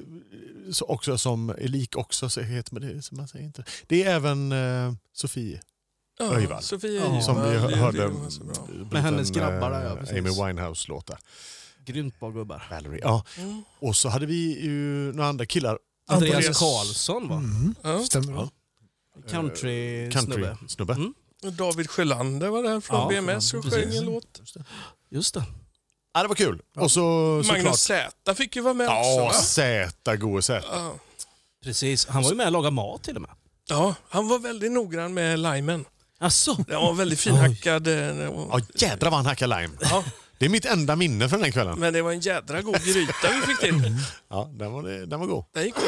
så 0.71 0.85
också 0.85 1.17
som, 1.17 1.55
lik 1.59 1.97
också, 1.97 2.29
så 2.29 2.41
heter 2.41 2.79
det, 2.79 3.01
som 3.01 3.17
man 3.17 3.27
säger 3.27 3.45
inte. 3.45 3.63
Det 3.87 4.03
är 4.03 4.15
även 4.15 4.51
eh, 4.51 4.93
Sofie 5.13 5.61
Ja, 6.19 6.35
Öjvall. 6.35 6.63
Sofia 6.63 6.91
Ja, 6.91 7.21
som 7.21 7.35
vi 7.49 7.57
hörde 7.75 8.09
Med 8.91 9.01
hennes 9.01 9.29
en, 9.29 9.35
grabbar 9.35 9.69
där, 9.71 9.83
ja, 9.85 9.89
eh, 9.91 9.95
precis. 9.99 10.17
Amy 10.17 10.29
Winehouse-låtar. 10.29 11.19
Grymt 11.85 12.19
bra 12.19 12.29
gubbar. 12.29 12.67
Valerie. 12.71 12.99
Ja. 13.03 13.25
Mm. 13.37 13.63
Och 13.79 13.95
så 13.95 14.09
hade 14.09 14.25
vi 14.25 14.59
ju 14.65 14.71
några 15.13 15.29
andra 15.29 15.45
killar. 15.45 15.79
Andreas, 16.07 16.35
Andreas- 16.35 16.59
Karlsson 16.59 17.27
va? 17.29 17.35
Mm. 17.35 17.75
Ja. 17.81 17.99
Stämmer 18.05 18.33
bra. 18.33 18.49
Country-snubbe. 19.29 20.11
Country-snubbe. 20.11 20.93
Mm. 20.93 21.13
Och 21.43 21.53
David 21.53 21.89
Sjölander 21.89 22.47
var 22.49 22.63
där 22.63 22.79
från 22.79 22.99
Ja, 22.99 23.07
BMS 23.07 23.53
och 23.53 23.63
sjöng 23.65 23.95
en 23.95 24.05
låt. 24.05 24.41
Just 25.11 25.33
det. 25.33 25.43
Ja, 26.13 26.21
det 26.21 26.27
var 26.27 26.35
kul. 26.35 26.61
Och 26.75 26.91
så 26.91 26.99
Magnus 27.47 27.81
såklart... 27.81 28.09
Z 28.23 28.35
fick 28.35 28.55
ju 28.55 28.61
vara 28.61 28.73
med 28.73 28.87
Ja, 28.87 29.25
också. 29.27 29.61
gode 30.17 30.41
Z. 30.41 30.65
Ja. 30.71 30.95
Precis. 31.63 32.07
Han 32.07 32.23
var 32.23 32.29
ju 32.29 32.35
med 32.35 32.45
och 32.45 32.51
lagade 32.51 32.71
mat 32.75 33.03
till 33.03 33.15
och 33.15 33.21
med. 33.21 33.31
ja, 33.69 33.95
han 34.09 34.27
var 34.27 34.39
väldigt 34.39 34.71
noggrann 34.71 35.13
med 35.13 35.39
limen. 35.39 35.85
Asså? 36.19 36.53
Den 36.67 36.81
var 36.81 36.93
väldigt 36.93 37.19
finhackad. 37.19 37.87
eh, 37.87 37.93
Ja, 37.93 38.59
jädrar 38.75 39.09
vad 39.09 39.13
han 39.19 39.25
hackade 39.25 39.61
lime. 39.61 39.73
Ja, 39.81 40.03
Det 40.39 40.45
är 40.45 40.49
mitt 40.49 40.65
enda 40.65 40.95
minne 40.95 41.29
från 41.29 41.41
den 41.41 41.51
kvällen. 41.51 41.79
men 41.79 41.93
det 41.93 42.01
var 42.01 42.11
en 42.11 42.19
jädra 42.19 42.61
god 42.61 42.83
gryta 42.83 43.31
vi 43.35 43.41
fick 43.41 43.59
till. 43.59 43.97
Ja, 44.29 44.49
den 44.53 44.71
var, 44.71 45.05
den 45.05 45.19
var 45.19 45.27
god. 45.27 45.45
Den 45.53 45.63
gick 45.63 45.77
åt. 45.77 45.83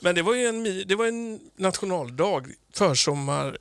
Men 0.00 0.14
det 0.14 0.22
var 0.22 0.34
ju 0.34 0.46
en, 0.46 0.84
det 0.88 0.94
var 0.94 1.06
en 1.06 1.40
nationaldag, 1.56 2.46
försommar. 2.74 3.58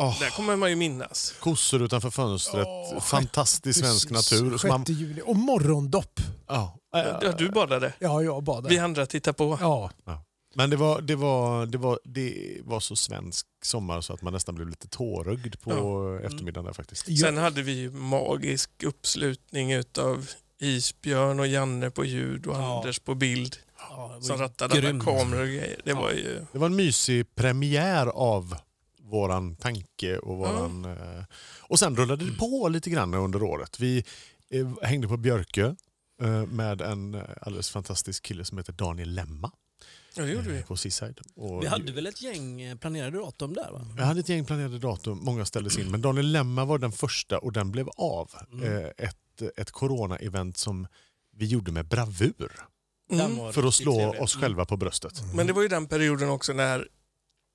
Åh. 0.00 0.20
Där 0.20 0.30
kommer 0.30 0.56
man 0.56 0.70
ju 0.70 0.76
minnas. 0.76 1.34
Kossor 1.40 1.82
utanför 1.82 2.10
fönstret, 2.10 2.68
fantastisk 3.02 3.80
svensk 3.80 4.10
natur. 4.10 4.58
Så 4.58 4.66
man, 4.66 4.86
6 4.86 4.98
juli. 5.00 5.22
Och 5.24 5.36
morgondopp. 5.36 6.20
ja, 6.48 6.78
Ja, 6.92 7.32
du 7.38 7.50
badade. 7.50 7.92
Ja, 7.98 8.22
jag 8.22 8.42
badade. 8.42 8.68
Vi 8.74 8.78
andra 8.78 9.06
tittar 9.06 9.32
på. 9.32 9.58
Ja, 9.60 9.90
Men 10.54 10.70
det 10.70 10.76
var, 10.76 11.00
det, 11.00 11.16
var, 11.16 11.66
det, 11.66 11.78
var, 11.78 11.98
det 12.04 12.58
var 12.64 12.80
så 12.80 12.96
svensk 12.96 13.46
sommar 13.64 14.00
så 14.00 14.12
att 14.12 14.22
man 14.22 14.32
nästan 14.32 14.54
blev 14.54 14.68
lite 14.68 14.88
tårögd 14.88 15.60
på 15.60 15.70
eftermiddagen 16.24 16.64
där 16.66 16.72
faktiskt. 16.72 17.18
Sen 17.20 17.36
hade 17.36 17.62
vi 17.62 17.72
ju 17.72 17.90
magisk 17.90 18.70
uppslutning 18.82 19.72
utav 19.72 20.30
Isbjörn 20.60 21.40
och 21.40 21.46
Janne 21.46 21.90
på 21.90 22.04
ljud 22.04 22.46
och 22.46 22.56
Ja. 22.56 22.78
Anders 22.78 22.98
på 22.98 23.14
bild. 23.14 23.56
Ja, 23.90 24.06
det 24.08 24.14
var 24.14 24.20
Som 24.20 24.36
ju 24.36 24.42
rattade 24.42 24.88
alla 24.88 25.04
kameror 25.04 25.40
och 25.40 25.46
grejer. 25.46 25.80
Det 25.84 25.92
var 25.92 26.10
ju... 26.10 26.44
Det 26.52 26.58
var 26.58 26.66
en 26.66 26.76
mysig 26.76 27.34
premiär 27.34 28.06
av 28.06 28.56
våran 29.02 29.56
tanke 29.56 30.18
och 30.18 30.36
våran... 30.36 30.84
Eh, 30.84 31.24
och 31.60 31.78
sen 31.78 31.96
rullade 31.96 32.24
det 32.24 32.32
på 32.38 32.68
lite 32.68 32.90
grann 32.90 33.14
under 33.14 33.42
året. 33.42 33.80
Vi 33.80 34.04
eh, 34.50 34.68
hängde 34.82 35.08
på 35.08 35.16
Björkö 35.16 35.74
eh, 36.22 36.46
med 36.46 36.80
en 36.80 37.22
alldeles 37.40 37.70
fantastisk 37.70 38.22
kille 38.22 38.44
som 38.44 38.58
heter 38.58 38.72
Daniel 38.72 39.14
Lemma 39.14 39.50
Ja, 40.14 40.22
det 40.24 40.32
gjorde 40.32 40.48
vi. 40.48 40.62
på 40.62 40.76
Seaside. 40.76 41.20
Och 41.36 41.62
Vi 41.62 41.66
hade 41.66 41.92
väl 41.92 42.06
ett 42.06 42.22
gäng 42.22 42.78
planerade 42.78 43.18
datum 43.18 43.54
där 43.54 43.70
va? 43.72 43.86
Jag 43.98 44.04
hade 44.04 44.20
ett 44.20 44.28
gäng 44.28 44.44
planerade 44.44 44.78
datum, 44.78 45.18
många 45.22 45.44
ställdes 45.44 45.78
in, 45.78 45.90
men 45.90 46.02
Daniel 46.02 46.32
Lemma 46.32 46.64
var 46.64 46.78
den 46.78 46.92
första 46.92 47.38
och 47.38 47.52
den 47.52 47.72
blev 47.72 47.88
av. 47.96 48.30
Mm. 48.52 48.92
Ett, 48.98 49.42
ett 49.56 49.70
corona-event 49.70 50.56
som 50.56 50.86
vi 51.36 51.46
gjorde 51.46 51.72
med 51.72 51.86
bravur 51.88 52.52
Mm. 53.10 53.52
för 53.52 53.62
att 53.68 53.74
slå 53.74 53.94
trevlig. 53.96 54.22
oss 54.22 54.34
själva 54.36 54.64
på 54.64 54.76
bröstet. 54.76 55.22
Men 55.34 55.46
det 55.46 55.52
var 55.52 55.62
ju 55.62 55.68
den 55.68 55.86
perioden 55.86 56.28
också 56.28 56.52
när 56.52 56.88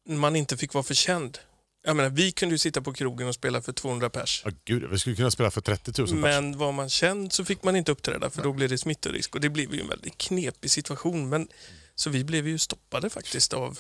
man 0.09 0.35
inte 0.35 0.57
fick 0.57 0.73
vara 0.73 0.83
för 0.83 0.93
känd. 0.93 1.37
Jag 1.85 1.95
menar, 1.95 2.09
vi 2.09 2.31
kunde 2.31 2.55
ju 2.55 2.59
sitta 2.59 2.81
på 2.81 2.93
krogen 2.93 3.27
och 3.27 3.35
spela 3.35 3.61
för 3.61 3.73
200 3.73 4.09
pers. 4.09 4.41
Ja, 4.45 4.51
gud, 4.65 4.89
vi 4.89 4.99
skulle 4.99 5.15
kunna 5.15 5.31
spela 5.31 5.51
för 5.51 5.61
30 5.61 5.91
000 6.01 6.07
pers. 6.07 6.15
Men 6.15 6.57
var 6.57 6.71
man 6.71 6.89
känd 6.89 7.33
så 7.33 7.45
fick 7.45 7.63
man 7.63 7.75
inte 7.75 7.91
uppträda 7.91 8.29
för 8.29 8.43
då 8.43 8.53
blev 8.53 8.69
det 8.69 8.77
smittorisk. 8.77 9.35
Och 9.35 9.41
det 9.41 9.49
blev 9.49 9.73
ju 9.73 9.81
en 9.81 9.87
väldigt 9.87 10.17
knepig 10.17 10.71
situation. 10.71 11.29
Men, 11.29 11.47
så 11.95 12.09
vi 12.09 12.23
blev 12.23 12.47
ju 12.47 12.57
stoppade 12.57 13.09
faktiskt 13.09 13.53
av 13.53 13.79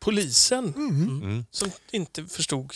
polisen 0.00 0.74
Mm. 0.76 1.44
som 1.50 1.70
inte 1.92 2.24
förstod 2.26 2.72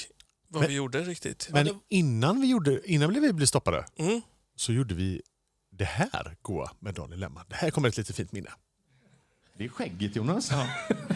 vad 0.49 0.61
Men- 0.63 0.69
vi 0.71 0.75
gjorde 0.77 1.01
riktigt. 1.03 1.49
Men 1.51 1.81
innan 1.89 2.41
vi, 2.41 2.47
gjorde, 2.47 2.91
innan 2.91 3.15
vi 3.15 3.33
blev 3.33 3.47
stoppade 3.47 3.85
Mm. 3.97 4.21
så 4.57 4.73
gjorde 4.73 4.95
vi 4.95 5.23
det 5.79 5.85
här 5.85 6.37
goa 6.43 6.71
med 6.81 6.95
Daniel 6.95 7.21
Lemma. 7.21 7.41
Det 7.49 7.55
här 7.55 7.71
kommer 7.71 7.89
ett 7.89 7.97
lite 7.97 8.13
fint 8.13 8.33
minne. 8.33 8.51
Det 9.59 9.65
är 9.65 9.69
skägget, 9.69 10.17
Jonas. 10.17 10.53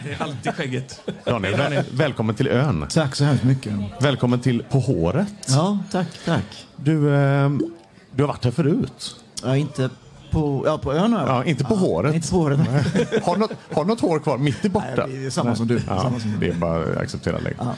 Det 0.03 0.11
är 0.11 0.21
alltid 0.21 0.53
skägget. 0.53 1.01
Daniel, 1.25 1.57
väl, 1.57 1.83
välkommen 1.91 2.35
till 2.35 2.47
ön. 2.47 2.85
Tack 2.89 3.15
så 3.15 3.23
hemskt 3.23 3.43
mycket. 3.43 3.73
Välkommen 3.99 4.39
till 4.39 4.63
På 4.63 4.79
håret. 4.79 5.33
Ja, 5.47 5.79
tack, 5.91 6.07
tack. 6.25 6.65
Du, 6.75 7.15
eh, 7.15 7.49
du 8.11 8.23
har 8.23 8.27
varit 8.27 8.43
här 8.43 8.51
förut. 8.51 9.15
Ja, 9.43 9.55
inte 9.57 9.89
på, 10.31 10.63
ja, 10.65 10.77
på 10.77 10.93
ön 10.93 11.13
har 11.13 11.19
jag 11.19 11.29
Ja, 11.29 11.43
inte 11.45 11.63
på 11.63 11.75
håret. 11.75 12.15
Inte 12.15 12.29
på 12.29 12.35
håret. 12.37 12.59
Nej, 12.71 13.19
Har 13.23 13.37
något, 13.37 13.51
har 13.73 13.85
något 13.85 14.01
hår 14.01 14.19
kvar 14.19 14.37
mitt 14.37 14.65
i 14.65 14.69
borta? 14.69 15.07
det 15.07 15.25
är 15.25 15.29
samma 15.29 15.55
som 15.55 15.67
du. 15.67 15.81
Ja, 15.87 16.01
Samma 16.01 16.19
som. 16.19 16.39
Det 16.39 16.47
är 16.49 16.53
bara 16.53 16.83
att 16.83 16.97
acceptera 16.97 17.39
längd. 17.39 17.55
Ja. 17.59 17.75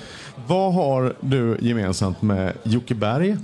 Vad 0.48 0.74
har 0.74 1.16
du 1.22 1.58
gemensamt 1.62 2.22
med 2.22 2.54
Jocke 2.64 2.96
Berg 2.96 3.38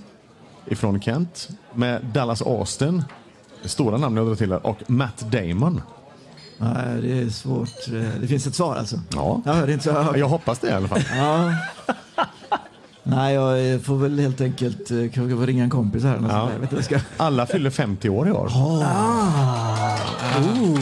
ifrån 0.66 1.02
Kent, 1.02 1.50
med 1.74 2.06
Dallas 2.06 2.42
Austin, 2.42 3.04
stora 3.66 3.98
namn 3.98 4.18
jag 4.18 4.28
drar 4.28 4.36
till 4.36 4.52
här, 4.52 4.66
och 4.66 4.78
Matt 4.88 5.20
Damon? 5.32 5.82
Nej, 6.58 7.02
det 7.02 7.22
är 7.22 7.30
svårt. 7.30 7.88
Det 8.22 8.28
finns 8.28 8.48
ett 8.48 8.56
svar 8.56 8.76
alltså. 8.76 9.00
Ja, 9.10 9.42
Ja, 9.46 9.54
det 9.54 9.60
är 9.60 9.70
inte 9.70 9.84
så 9.84 9.90
jag 9.90 10.18
jag 10.18 10.28
hoppas 10.28 10.60
det 10.60 10.68
i 10.68 10.72
alla 10.72 10.88
fall. 10.88 11.02
Ja. 11.18 11.54
Nej, 13.04 13.34
jag 13.36 13.82
får 13.84 13.96
väl 13.98 14.20
helt 14.20 14.42
enkelt 14.42 14.92
eh, 14.92 14.98
kanske 14.98 15.38
få 15.38 15.46
ringa 15.46 15.64
en 15.64 15.70
kompis 15.70 16.04
här. 16.04 16.20
Ja. 16.30 16.50
Jag 16.54 16.60
vet 16.60 16.72
jag 16.72 16.84
ska... 16.84 17.00
Alla 17.18 17.46
fyller 17.46 17.70
50 17.70 18.10
år 18.10 18.28
i 18.28 18.32
år. 18.32 18.52
Ah. 18.56 19.98
Oh. 20.38 20.80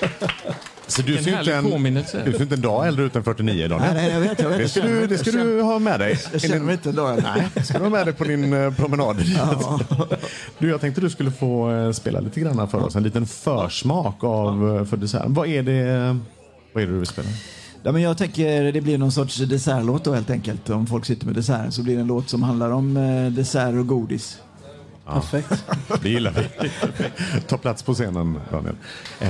Så 0.90 1.02
du 1.02 1.16
ser, 1.22 1.38
inte 1.38 1.54
en, 1.54 1.70
påminnelse. 1.70 2.22
du 2.24 2.32
ser 2.32 2.42
inte 2.42 2.54
en 2.54 2.60
dag 2.60 2.86
äldre 2.88 3.04
ut 3.04 3.16
än 3.16 3.24
49 3.24 3.68
Daniel. 3.68 3.94
Nej, 3.94 4.02
nej, 4.04 4.12
jag 4.12 4.20
vet. 4.20 4.40
Jag 4.40 4.48
vet. 4.48 4.58
Det 4.58 4.68
ska, 4.68 4.80
du, 4.80 5.06
det 5.06 5.18
ska 5.18 5.30
jag 5.30 5.34
känner- 5.34 5.56
du 5.56 5.62
ha 5.62 5.78
med 5.78 6.00
dig. 6.00 6.18
Jag 6.32 6.40
känner 6.40 6.58
mig 6.60 6.72
inte 6.74 6.88
en 6.88 6.94
dag 6.94 7.14
äldre. 7.14 7.48
Nej, 7.54 7.64
ska 7.64 7.78
du 7.78 7.84
ha 7.84 7.90
med 7.90 8.06
dig 8.06 8.14
på 8.14 8.24
din 8.24 8.52
eh, 8.52 8.74
promenad. 8.74 9.16
Ja. 9.36 9.80
Du, 10.58 10.68
jag 10.68 10.80
tänkte 10.80 11.00
du 11.00 11.10
skulle 11.10 11.30
få 11.30 11.72
eh, 11.72 11.92
spela 11.92 12.20
lite 12.20 12.40
grann 12.40 12.68
för 12.68 12.84
oss. 12.84 12.96
En 12.96 13.02
liten 13.02 13.26
försmak 13.26 14.24
av 14.24 14.76
eh, 14.78 14.84
för 14.84 14.96
desserten. 14.96 15.34
Vad 15.34 15.48
är 15.48 15.62
det, 15.62 16.18
vad 16.72 16.82
är 16.82 16.86
det 16.86 16.92
du 16.92 16.98
vill 16.98 17.06
spela? 17.06 17.28
Ja, 17.82 17.92
men 17.92 18.02
jag 18.02 18.18
tänker 18.18 18.72
det 18.72 18.80
blir 18.80 18.98
någon 18.98 19.12
sorts 19.12 19.36
dessertlåt 19.36 20.04
då 20.04 20.14
helt 20.14 20.30
enkelt. 20.30 20.70
Om 20.70 20.86
folk 20.86 21.04
sitter 21.04 21.26
med 21.26 21.34
desserten 21.34 21.72
så 21.72 21.82
blir 21.82 21.94
det 21.94 22.00
en 22.00 22.06
låt 22.06 22.28
som 22.28 22.42
handlar 22.42 22.70
om 22.70 22.94
dessert 23.36 23.74
och 23.74 23.86
godis. 23.86 24.38
Perfekt. 25.06 25.64
Det 26.02 26.08
gillar 26.08 26.32
vi. 26.32 26.70
Ta 27.48 27.58
plats 27.58 27.82
på 27.82 27.94
scenen, 27.94 28.40
Daniel. 28.52 28.74
Eh, 29.20 29.28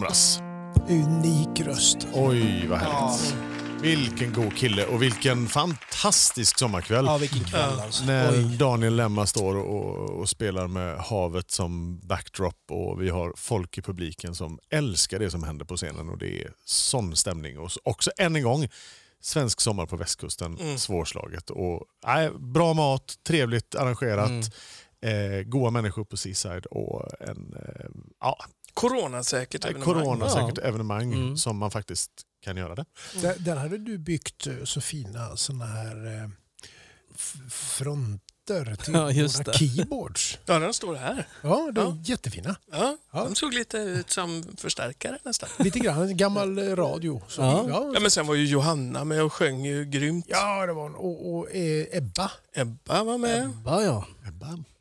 somras. 0.00 0.40
Unik 0.88 1.60
röst. 1.66 1.98
Oj, 2.14 2.66
vad 2.68 2.78
härligt. 2.78 3.34
Vilken 3.82 4.32
god 4.32 4.56
kille 4.56 4.86
och 4.86 5.02
vilken 5.02 5.46
fantastisk 5.46 6.58
sommarkväll. 6.58 7.04
Ja, 7.06 7.18
vilken 7.18 7.44
kväll 7.44 7.80
alltså. 7.80 8.04
När 8.04 8.30
Oj. 8.32 8.56
Daniel 8.58 8.96
Lemma 8.96 9.26
står 9.26 9.56
och, 9.56 10.10
och 10.20 10.28
spelar 10.28 10.66
med 10.68 10.98
havet 10.98 11.50
som 11.50 12.00
backdrop 12.00 12.56
och 12.70 13.02
vi 13.02 13.08
har 13.10 13.32
folk 13.36 13.78
i 13.78 13.82
publiken 13.82 14.34
som 14.34 14.58
älskar 14.70 15.18
det 15.18 15.30
som 15.30 15.42
händer 15.42 15.64
på 15.64 15.76
scenen 15.76 16.08
och 16.08 16.18
det 16.18 16.42
är 16.42 16.50
sån 16.64 17.16
stämning. 17.16 17.58
Och 17.58 17.72
så- 17.72 17.80
också 17.84 18.10
än 18.18 18.36
en 18.36 18.42
gång, 18.42 18.68
svensk 19.20 19.60
sommar 19.60 19.86
på 19.86 19.96
västkusten, 19.96 20.58
Mm. 20.60 20.78
svårslaget. 20.78 21.50
Och, 21.50 21.82
nej, 22.06 22.30
bra 22.38 22.74
mat, 22.74 23.14
trevligt 23.26 23.74
arrangerat, 23.74 24.28
Mm. 24.30 24.42
eh, 25.40 25.42
goa 25.42 25.70
människor 25.70 26.04
på 26.04 26.16
Seaside 26.16 26.66
och 26.66 27.02
en 27.20 27.54
eh, 27.54 27.86
ja, 28.20 28.38
Coronasäkert 28.76 29.64
evenemang. 29.64 29.84
coronasäkert 29.94 30.58
evenemang 30.58 31.12
Mm. 31.12 31.36
som 31.36 31.56
man 31.58 31.70
faktiskt 31.70 32.10
kan 32.44 32.56
göra 32.56 32.74
det. 32.74 32.84
Där, 33.22 33.34
där 33.38 33.56
hade 33.56 33.78
du 33.78 33.98
byggt 33.98 34.46
eh, 34.46 34.64
så 34.64 34.80
fina 34.80 35.36
såna 35.36 35.66
här 35.66 36.06
eh, 36.22 36.30
f- 37.14 37.34
fronter 37.50 38.76
till 38.84 38.94
Ja, 38.94 39.10
just 39.10 39.38
våra 39.38 39.44
det. 39.52 39.58
keyboards. 39.58 40.38
Ja, 40.46 40.58
den 40.58 40.74
står 40.74 40.94
här. 40.94 41.26
Ja, 41.42 41.70
de 41.72 41.80
är 41.80 41.84
Ja. 41.90 41.96
jättefina. 42.04 42.56
Ja, 42.72 42.96
Ja. 43.12 43.24
De 43.24 43.34
såg 43.34 43.54
lite 43.54 43.78
ut 43.78 44.10
som 44.10 44.44
förstärkare 44.56 45.18
nästan. 45.24 45.48
Lite 45.58 45.78
grann 45.78 46.02
en 46.02 46.16
gammal 46.16 46.58
eh, 46.58 46.76
radio. 46.76 47.22
Så, 47.28 47.42
Ja. 47.42 47.64
ja. 47.68 47.90
Ja, 47.94 48.00
men 48.00 48.10
sen 48.10 48.26
var 48.26 48.34
ju 48.34 48.44
Johanna 48.46 49.04
med 49.04 49.22
och 49.22 49.32
sjöng 49.32 49.64
ju 49.64 49.84
grymt. 49.84 50.26
Ja, 50.28 50.66
det 50.66 50.72
var 50.72 50.82
hon. 50.82 50.94
Och, 50.94 51.34
och 51.36 51.50
eh, 51.54 51.86
Ebba. 51.92 52.30
Ebba 52.54 53.04
var 53.04 53.18
med. 53.18 53.50
Ja, 53.64 53.82
ja. 53.82 54.06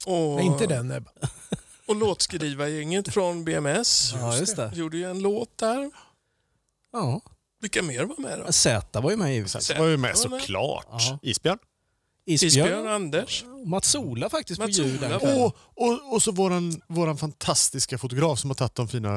Och, 0.05 0.35
Nej, 0.35 0.45
inte 0.45 0.65
den 0.67 0.91
Ebba. 0.91 1.11
och 1.87 1.95
låtskrivargänget 1.95 3.13
från 3.13 3.43
BMS. 3.43 4.13
ja, 4.13 4.37
just 4.37 4.55
det. 4.55 4.71
Gjorde 4.75 4.97
ju 4.97 5.09
en 5.09 5.19
låt 5.19 5.57
där. 5.57 5.91
Ja. 6.93 7.21
Vilka 7.61 7.81
mer 7.81 8.03
var 8.03 8.17
med 8.21 8.39
då? 8.45 8.51
Z 8.51 8.99
var 9.01 9.11
ju 9.11 9.17
med 9.17 9.33
givetvis. 9.33 9.65
Så 9.65 9.73
var 9.77 9.85
ju 9.87 9.97
med 9.97 10.17
såklart. 10.17 10.87
Ja. 10.91 11.19
Isbjörn. 11.21 11.57
Isbjörn 12.27 12.47
Isbjörn. 12.67 12.87
Anders. 12.87 13.45
Mats 13.65 13.95
Ola 13.95 14.29
faktiskt 14.29 14.61
på 14.61 14.67
ljud. 14.69 15.03
Och, 15.03 15.57
och, 15.75 16.13
och 16.13 16.23
så 16.23 16.31
våran, 16.31 16.81
våran 16.87 17.17
fantastiska 17.17 17.97
fotograf 17.97 18.39
som 18.39 18.49
har 18.49 18.55
tagit 18.55 18.75
de 18.75 18.87
fina 18.87 19.11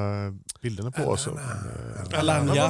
bilderna 0.60 0.90
på 0.90 1.02
oss. 1.02 1.26
Eh, 1.26 2.18
Alanya. 2.18 2.62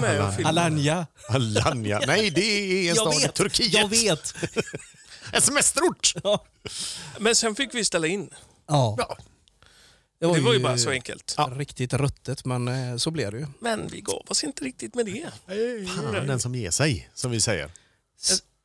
Alanya. 0.44 1.06
Alanya. 1.28 2.00
Nej, 2.06 2.30
det 2.30 2.40
är 2.40 2.80
en 2.80 2.86
Jag 2.86 2.96
stad 2.96 3.14
i 3.14 3.18
vet, 3.18 3.34
Turkiet. 3.34 3.72
jag 3.72 3.88
vet. 3.88 4.34
En 5.32 5.40
semesterort. 5.42 6.14
Men 7.18 7.34
sen 7.36 7.54
fick 7.54 7.74
vi 7.74 7.84
ställa 7.84 8.06
in. 8.06 8.30
Ja. 8.68 8.96
Ja. 8.98 9.16
Det 10.20 10.26
var 10.26 10.52
ju 10.52 10.58
bara 10.60 10.78
så 10.78 10.90
enkelt. 10.90 11.37
Riktigt 11.56 11.92
ruttet, 11.94 12.44
men 12.44 12.68
eh, 12.68 12.96
så 12.96 13.10
blev 13.10 13.32
det 13.32 13.38
ju. 13.38 13.46
Men 13.60 13.88
vi 13.88 14.00
gav 14.00 14.22
oss 14.28 14.44
inte 14.44 14.64
riktigt 14.64 14.94
med 14.94 15.07
det. 15.07 15.26
Fan, 15.88 16.26
den 16.26 16.40
som 16.40 16.54
ger 16.54 16.70
sig, 16.70 17.11
som 17.14 17.31
vi 17.31 17.40
säger. 17.40 17.70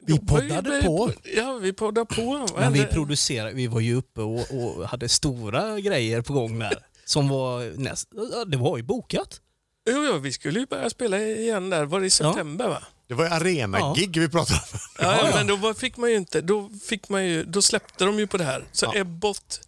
Vi 0.06 0.14
Jobbar 0.16 0.42
ju 0.42 0.50
poddade 0.50 0.82
på. 0.82 1.12
Ja, 1.36 1.54
vi 1.54 1.74
poddade 1.74 2.06
på. 2.16 2.48
Men 2.58 2.74
vi 2.74 2.86
producerade, 2.86 3.52
vi 3.54 3.68
var 3.68 3.80
ju 3.80 3.96
uppe 3.96 4.22
och, 4.22 4.52
och 4.52 4.90
hade 4.90 5.10
stora 5.10 5.80
grejer 5.80 6.22
på 6.22 6.34
gång 6.34 6.60
där. 6.60 6.86
Som 7.06 7.30
var 7.30 7.78
näst, 7.78 8.10
ja, 8.34 8.46
det 8.46 8.58
var 8.58 8.78
ju 8.78 8.84
bokat. 8.84 9.42
Jo, 9.90 10.06
jo, 10.06 10.18
vi 10.18 10.32
skulle 10.32 10.60
ju 10.60 10.66
börja 10.66 10.90
spela 10.90 11.20
igen 11.20 11.70
där. 11.70 11.86
Var 11.86 12.00
det 12.00 12.06
i 12.06 12.10
september 12.10 12.68
va? 12.68 12.84
Det 13.08 13.14
var 13.14 13.26
ju 13.26 13.32
arena-gig 13.32 14.18
vi 14.20 14.30
pratade 14.30 14.60
om. 14.74 14.80
Ja, 15.06 15.28
ja, 15.30 15.36
men 15.36 15.48
då 15.48 15.56
var- 15.56 15.74
fick 15.74 15.98
man 15.98 16.10
ju 16.10 16.16
inte, 16.16 16.42
då, 16.42 16.70
fick 16.88 17.10
man 17.10 17.26
ju, 17.26 17.44
då 17.44 17.62
släppte 17.62 18.06
de 18.06 18.20
ju 18.20 18.28
på 18.28 18.38
det 18.38 18.44
här. 18.44 18.66
Så 18.72 18.86
Ja. 18.86 18.96
Ebbot 18.96 19.62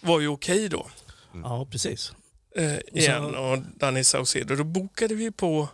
var 0.00 0.20
ju 0.20 0.28
okej 0.28 0.68
då. 0.68 0.86
Ja, 1.34 1.66
precis. 1.70 2.12
Eh, 2.56 2.78
igen 2.92 3.34
och 3.34 3.58
Danny 3.76 4.04
Saucedo. 4.04 4.54
Då 4.56 4.64
bokade 4.64 5.14
vi 5.14 5.30
på 5.30 5.68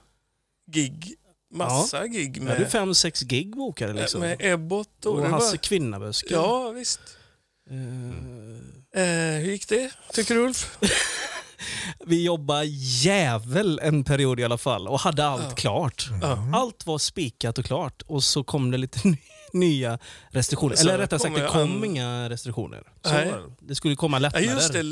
gig, 0.71 1.15
massa 1.55 2.07
gig 2.07 2.39
Vi 2.43 2.49
hade 2.49 2.61
med, 2.61 2.71
fem, 2.73 2.95
sex 2.95 3.21
gig 3.21 3.57
bokade 3.57 3.93
liksom. 3.93 4.21
med 4.21 4.37
Ebbot. 4.41 5.07
Och 5.07 5.19
och 5.19 5.27
Hasse 5.27 5.57
Kvinnaböske. 5.57 6.35
ja, 6.35 6.71
visst. 6.71 7.01
Eh, 7.71 7.77
Eh, 8.97 9.41
hur 9.41 9.51
gick 9.53 9.69
det, 9.69 9.91
tycker 10.13 10.35
du 10.35 10.41
Ulf? 10.41 10.79
vi 12.07 12.25
jobbade 12.25 12.65
jävel 12.67 13.81
en 13.83 14.05
period 14.05 14.41
i 14.41 14.45
alla 14.45 14.59
fall 14.59 14.89
och 14.89 15.01
hade 15.01 15.27
allt 15.27 15.43
Ja. 15.43 15.51
klart. 15.51 16.09
Ja. 16.23 16.49
Allt 16.55 16.87
var 16.87 16.99
spikat 16.99 17.59
och 17.59 17.65
klart 17.65 18.03
och 18.07 18.25
så 18.25 18.45
kom 18.45 18.71
det 18.71 18.79
lite 18.79 19.01
nya 19.55 19.99
restriktioner. 20.29 20.77
Så 20.77 20.83
Eller 20.89 20.99
rättare 20.99 21.21
sagt, 21.21 21.35
det 21.37 21.47
kom 21.49 21.61
an- 21.77 21.85
inga 21.85 22.31
restriktioner. 22.31 22.83
Så 23.05 23.13
Nej. 23.13 23.33
det. 23.61 23.75
skulle 23.75 23.97
komma 23.97 24.17
Ja, 24.17 24.21
lättnader. 24.21 24.47
just 24.47 24.73
det, 24.73 24.83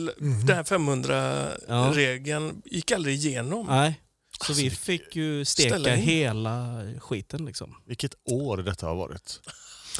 den 0.46 0.57
här 0.57 0.62
500-regeln 0.64 2.62
gick 2.64 2.92
aldrig 2.92 3.14
igenom. 3.14 3.66
Nej. 3.66 4.01
Så 4.38 4.51
Alltså, 4.51 4.62
vi 4.64 4.70
fick 4.70 5.16
ju 5.16 5.44
Ställa 5.44 5.79
steka 5.79 5.94
hela 5.96 6.81
skiten 7.01 7.44
liksom. 7.44 7.75
Vilket 7.87 8.14
år 8.31 8.57
detta 8.57 8.87
har 8.87 8.94
varit. 8.94 9.40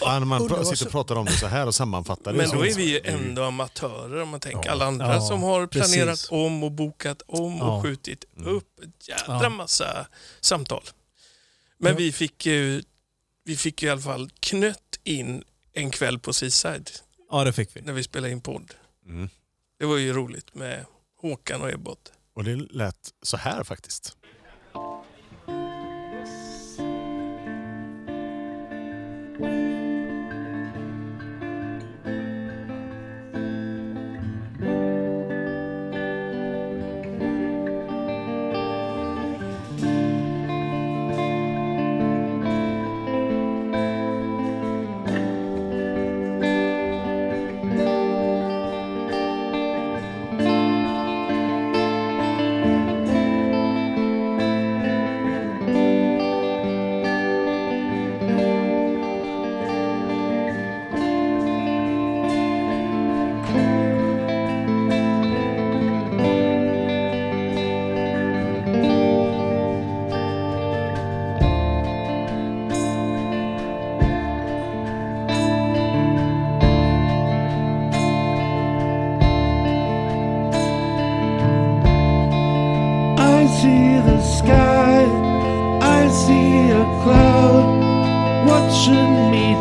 Ja, 0.01 0.19
när 0.19 0.27
man 0.27 0.49
vad 0.49 0.67
sitter 0.67 0.77
så- 0.77 0.85
och 0.85 0.91
pratar 0.91 1.15
om 1.17 1.25
det 1.27 1.33
så 1.33 1.47
här 1.47 1.67
och 1.67 1.75
sammanfattar 1.75 2.33
det. 2.33 2.39
Men 2.39 2.51
då 2.51 2.67
är 2.67 2.75
vi 2.75 2.91
ju 2.91 3.01
ändå 3.05 3.43
amatörer 3.45 4.23
om 4.23 4.29
man 4.29 4.41
tänker 4.41 4.71
alla 4.71 4.85
andra 4.85 5.15
Ja, 5.15 5.21
som 5.21 5.43
har 5.43 5.67
planerat 5.67 6.09
precis. 6.09 6.31
om 6.31 6.63
och 6.65 6.73
bokat 6.73 7.23
om 7.27 7.57
Ja. 7.57 7.77
och 7.77 7.83
skjutit 7.83 8.25
upp 8.47 8.81
ett 8.83 9.09
jädra 9.09 9.41
Ja. 9.43 9.49
massa 9.49 10.07
samtal. 10.41 10.83
Men 11.79 11.93
Ja. 11.93 11.99
vi, 11.99 12.13
fick 12.13 12.47
ju, 12.47 12.83
vi 13.45 13.57
fick 13.57 13.83
ju 13.83 13.89
i 13.89 13.91
alla 13.91 14.01
fall 14.01 14.31
knött 14.41 14.99
in 15.05 15.45
en 15.73 15.91
kväll 15.91 16.19
på 16.19 16.33
Seaside 16.33 16.91
Ja, 17.31 17.45
det 17.45 17.53
fick 17.53 17.77
vi. 17.77 17.81
när 17.81 17.93
vi 17.93 18.03
spelade 18.03 18.33
in 18.33 18.41
podd. 18.41 18.75
Mm. 19.07 19.29
Det 19.79 19.85
var 19.87 19.97
ju 19.97 20.13
roligt 20.13 20.55
med 20.55 20.87
Håkan 21.17 21.63
och 21.63 21.71
Ebbot. 21.71 22.13
Och 22.35 22.45
det 22.45 22.57
lät 22.57 23.11
så 23.23 23.37
här 23.37 23.65
faktiskt. 23.65 24.17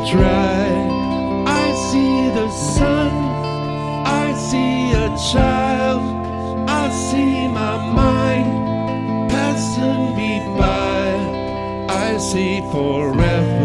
Dry. 0.09 0.67
I 1.45 1.73
see 1.73 2.29
the 2.29 2.49
sun, 2.49 3.11
I 4.05 4.33
see 4.33 4.91
a 4.91 5.09
child, 5.31 6.03
I 6.69 6.89
see 6.89 7.47
my 7.47 7.77
mind 7.93 9.29
passing 9.31 10.15
me 10.15 10.39
by. 10.57 11.87
I 11.89 12.17
see 12.17 12.61
forever 12.71 13.60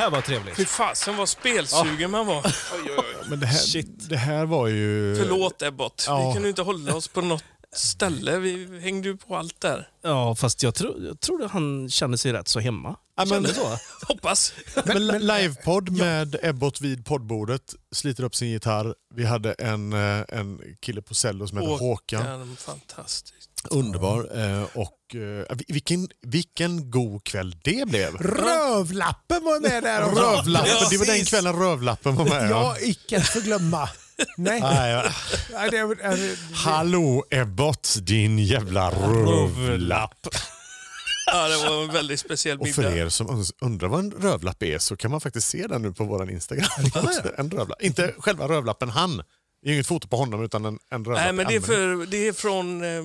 här 0.00 0.10
var 0.10 0.20
trevligt. 0.20 0.56
Fy 0.56 0.64
fasen 0.64 1.16
vad 1.16 1.28
spelsugen 1.28 2.10
man 2.10 2.26
var. 2.26 2.54
Men 3.30 3.40
det 3.40 3.46
här, 3.46 3.84
det 4.08 4.16
här 4.16 4.46
var 4.46 4.66
ju... 4.66 5.16
Förlåt 5.16 5.62
Ebbot. 5.62 6.04
Ja. 6.06 6.28
Vi 6.28 6.34
kunde 6.34 6.48
inte 6.48 6.62
hålla 6.62 6.94
oss 6.94 7.08
på 7.08 7.20
något 7.20 7.44
ställe. 7.72 8.38
Vi 8.38 8.80
hängde 8.80 9.08
ju 9.08 9.16
på 9.16 9.36
allt 9.36 9.60
där. 9.60 9.88
Ja, 10.02 10.34
fast 10.34 10.62
jag, 10.62 10.74
tror 10.74 11.04
jag 11.04 11.20
trodde 11.20 11.46
han 11.48 11.90
kände 11.90 12.18
sig 12.18 12.32
rätt 12.32 12.48
så 12.48 12.60
hemma. 12.60 12.88
Ja, 13.16 13.24
men- 13.24 13.28
Kände 13.28 13.54
så. 13.54 13.76
Hoppas. 14.08 14.52
Men 14.84 15.06
livepodd 15.08 15.90
med 15.90 16.36
Ebbot 16.42 16.80
vid 16.80 17.04
poddbordet, 17.06 17.74
sliter 17.94 18.24
upp 18.24 18.34
sin 18.34 18.48
gitarr. 18.50 18.94
Vi 19.14 19.24
hade 19.24 19.52
en, 19.52 19.92
eh, 19.92 20.24
en 20.28 20.60
kille 20.80 21.02
på 21.02 21.14
cello 21.14 21.46
som 21.46 21.58
heter 21.58 21.70
Håkan. 21.70 22.20
Håkan, 22.22 22.56
fantastiskt. 22.56 23.50
Underbar. 23.70 24.38
Eh, 24.38 24.62
Och 24.74 24.92
eh, 25.14 25.56
vilken, 25.68 26.08
vilken 26.26 26.90
god 26.90 27.24
kväll 27.24 27.56
det 27.64 27.88
blev. 27.88 28.16
Rövlappen 28.16 29.44
var 29.44 29.60
med 29.60 29.82
där 29.82 30.04
också. 30.04 30.22
Rövlappen, 30.22 30.88
det 30.90 30.96
var 30.98 31.06
den 31.06 31.24
kvällen 31.24 31.56
Rövlappen 31.56 32.16
var 32.16 32.24
med. 32.24 32.50
Ja, 32.50 32.76
icke 32.80 33.16
att 33.16 33.28
förglömma. 33.28 33.88
Nej. 34.36 34.60
Nej, 34.60 34.90
ja. 34.92 35.04
Nej, 35.52 35.70
det, 35.70 35.94
det, 35.94 36.36
Hallå 36.54 37.24
Ebbot, 37.30 37.96
din 38.02 38.38
jävla 38.38 38.90
rövlapp. 38.90 40.26
Ja, 41.32 41.48
det 41.48 41.56
var 41.68 41.82
en 41.82 41.92
väldigt 41.92 42.20
speciell 42.20 42.58
Och 42.58 42.68
för 42.68 42.82
middag. 42.82 42.96
er 42.96 43.08
som 43.08 43.44
undrar 43.60 43.88
vad 43.88 44.00
en 44.00 44.10
rövlapp 44.10 44.62
är 44.62 44.78
så 44.78 44.96
kan 44.96 45.10
man 45.10 45.20
faktiskt 45.20 45.48
se 45.48 45.66
den 45.66 45.82
nu 45.82 45.92
på 45.92 46.04
vår 46.04 46.30
Instagram. 46.30 46.68
en 47.38 47.50
rövlapp. 47.50 47.82
Inte 47.82 48.14
själva 48.18 48.48
rövlappen 48.48 48.88
han. 48.88 49.22
Det 49.62 49.68
är 49.70 49.72
inget 49.74 49.86
foto 49.86 50.08
på 50.08 50.16
honom 50.16 50.44
utan 50.44 50.64
en, 50.64 50.78
en 50.90 51.04
rövlapp. 51.04 51.24
Nej, 51.24 51.32
men 51.32 51.46
det 51.46 51.54
är, 51.54 51.60
för, 51.60 52.06
det 52.06 52.28
är 52.28 52.32
från 52.32 52.84
eh, 52.84 53.02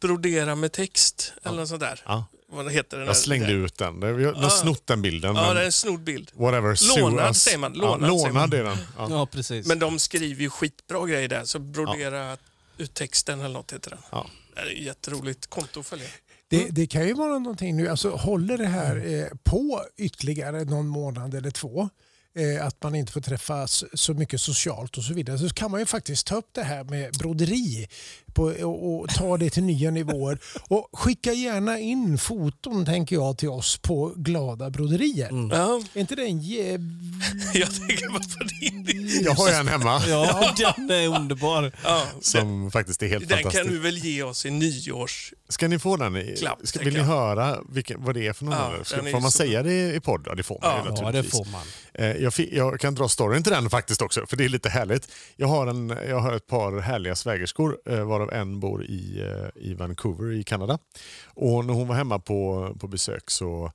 Brodera 0.00 0.54
med 0.54 0.72
text, 0.72 1.32
eller 1.42 1.56
något 1.56 1.68
sånt 1.68 1.80
där. 1.80 2.02
Ja. 2.06 2.24
Vad 2.52 2.72
heter 2.72 2.96
den? 2.96 3.06
Jag 3.06 3.14
där- 3.14 3.20
slängde 3.20 3.52
ut 3.52 3.78
den. 3.78 4.16
Vi 4.16 4.24
har, 4.24 4.32
Ja. 4.42 4.50
snott 4.50 4.86
den 4.86 5.02
bilden. 5.02 5.36
Ja, 5.36 5.54
det 5.54 5.60
är 5.60 5.64
en 5.64 5.72
snodd 5.72 6.00
bild. 6.00 6.30
whatever. 6.34 6.98
Lånad 7.00 7.36
säger 7.36 7.58
man. 7.58 7.72
Ja, 7.74 7.80
Lånad 7.80 8.00
säger 8.00 8.28
lånad 8.32 8.50
man. 8.50 8.58
är 8.60 8.64
den. 8.64 8.76
Ja. 8.98 9.06
Ja, 9.10 9.26
precis. 9.26 9.66
Men 9.66 9.78
de 9.78 9.98
skriver 9.98 10.42
ju 10.42 10.50
skitbra 10.50 11.06
grejer 11.06 11.28
där, 11.28 11.44
så 11.44 11.58
Brodera 11.58 12.36
ut 12.78 12.94
texten 12.94 13.40
eller 13.40 13.54
något 13.54 13.72
heter 13.72 13.90
den. 13.90 13.98
Ja. 14.12 14.26
Det 14.54 14.60
är 14.60 14.66
ett 14.66 14.78
jätteroligt 14.78 15.46
konto 15.46 15.80
att 15.80 15.86
följa. 15.86 16.06
det, 16.48 16.66
det 16.70 16.86
kan 16.86 17.06
ju 17.06 17.14
vara 17.14 17.38
någonting 17.38 17.76
nu, 17.76 17.88
alltså 17.88 18.10
håller 18.10 18.58
det 18.58 18.66
här 18.66 18.96
eh, 19.06 19.26
på 19.44 19.84
ytterligare 19.96 20.64
någon 20.64 20.86
månad 20.88 21.34
eller 21.34 21.50
två, 21.50 21.88
Eh, 22.34 22.66
att 22.66 22.82
man 22.82 22.94
inte 22.94 23.12
får 23.12 23.20
träffas 23.20 23.84
så 23.94 24.14
mycket 24.14 24.40
socialt 24.40 24.98
och 24.98 25.04
så 25.04 25.14
vidare, 25.14 25.38
så 25.38 25.48
kan 25.48 25.70
man 25.70 25.80
ju 25.80 25.86
faktiskt 25.86 26.26
ta 26.26 26.36
upp 26.36 26.48
det 26.52 26.62
här 26.62 26.84
med 26.84 27.12
broderi 27.18 27.88
på, 28.34 28.42
och, 28.42 29.00
och 29.00 29.08
ta 29.08 29.36
det 29.36 29.50
till 29.50 29.62
nya 29.62 29.90
nivåer. 29.90 30.38
Och 30.68 30.88
skicka 30.92 31.32
gärna 31.32 31.78
in 31.78 32.18
foton, 32.18 32.84
tänker 32.86 33.16
jag, 33.16 33.38
till 33.38 33.48
oss 33.48 33.78
på 33.82 34.12
glada 34.16 34.70
broderier. 34.70 35.28
Ja, 35.52 35.80
Är 35.94 36.00
inte 36.00 36.14
det 36.14 36.22
en 36.24 36.40
jäv... 36.40 36.80
jag 37.54 37.68
tänker 37.74 38.08
bara 38.12 38.18
på 38.18 38.44
din. 38.60 39.08
Jag 39.24 39.32
har 39.32 39.48
ju 39.48 39.54
en 39.54 39.68
hemma 39.68 40.02
Ja, 40.08 40.52
den 40.56 40.90
är 40.90 41.08
underbar. 41.20 41.72
Ja, 41.84 42.02
som 42.20 42.70
faktiskt 42.70 43.02
är 43.02 43.06
helt 43.08 43.28
den 43.28 43.38
kan 43.38 43.42
fantastisk. 43.52 43.70
du 43.70 43.78
väl 43.78 43.98
ge 43.98 44.22
oss 44.22 44.46
i 44.46 44.50
nyårs... 44.50 45.32
Ska 45.48 45.68
ni 45.68 45.78
få 45.78 45.96
den? 45.96 46.16
I, 46.16 46.34
Klapp, 46.38 46.58
ska, 46.62 46.80
vill 46.80 46.94
ni 46.94 47.00
höra 47.00 47.58
vilken, 47.68 48.04
vad 48.04 48.14
det 48.14 48.26
är 48.26 48.32
för 48.32 48.44
någon? 48.44 48.54
Ja, 48.54 48.84
ska, 48.84 48.96
den 48.96 49.06
är 49.06 49.10
får 49.12 49.20
man 49.20 49.30
så- 49.30 49.38
säga 49.38 49.62
det 49.62 49.94
i 49.94 50.00
podd? 50.00 50.22
Ja, 50.26 50.34
det 50.34 50.42
får 50.42 50.58
man 50.62 50.70
Ja, 50.86 50.96
ju 50.98 51.04
Ja, 51.04 51.12
det 51.12 51.22
får 51.22 51.44
man. 51.52 51.60
Eh, 51.94 52.06
Jag, 52.16 52.32
jag 52.52 52.80
kan 52.80 52.94
dra 52.94 53.08
storyn 53.08 53.42
till 53.42 53.52
den 53.52 53.70
faktiskt 53.70 54.02
också, 54.02 54.26
för 54.26 54.36
det 54.36 54.44
är 54.44 54.48
lite 54.48 54.68
härligt. 54.68 55.08
Jag 55.36 55.46
har, 55.48 55.66
en, 55.66 55.88
jag 56.08 56.20
har 56.20 56.32
ett 56.32 56.46
par 56.46 56.80
härliga 56.80 57.16
svägerskor, 57.16 57.78
eh, 57.90 58.04
varav 58.20 58.32
en 58.40 58.60
bor 58.60 58.84
i, 58.84 59.20
eh, 59.20 59.62
i 59.62 59.74
Vancouver 59.74 60.32
i 60.32 60.42
Kanada. 60.44 60.78
Och 61.24 61.64
när 61.64 61.74
hon 61.74 61.88
var 61.88 61.94
hemma 61.94 62.18
på, 62.18 62.70
på 62.80 62.88
besök 62.88 63.30
så, 63.30 63.72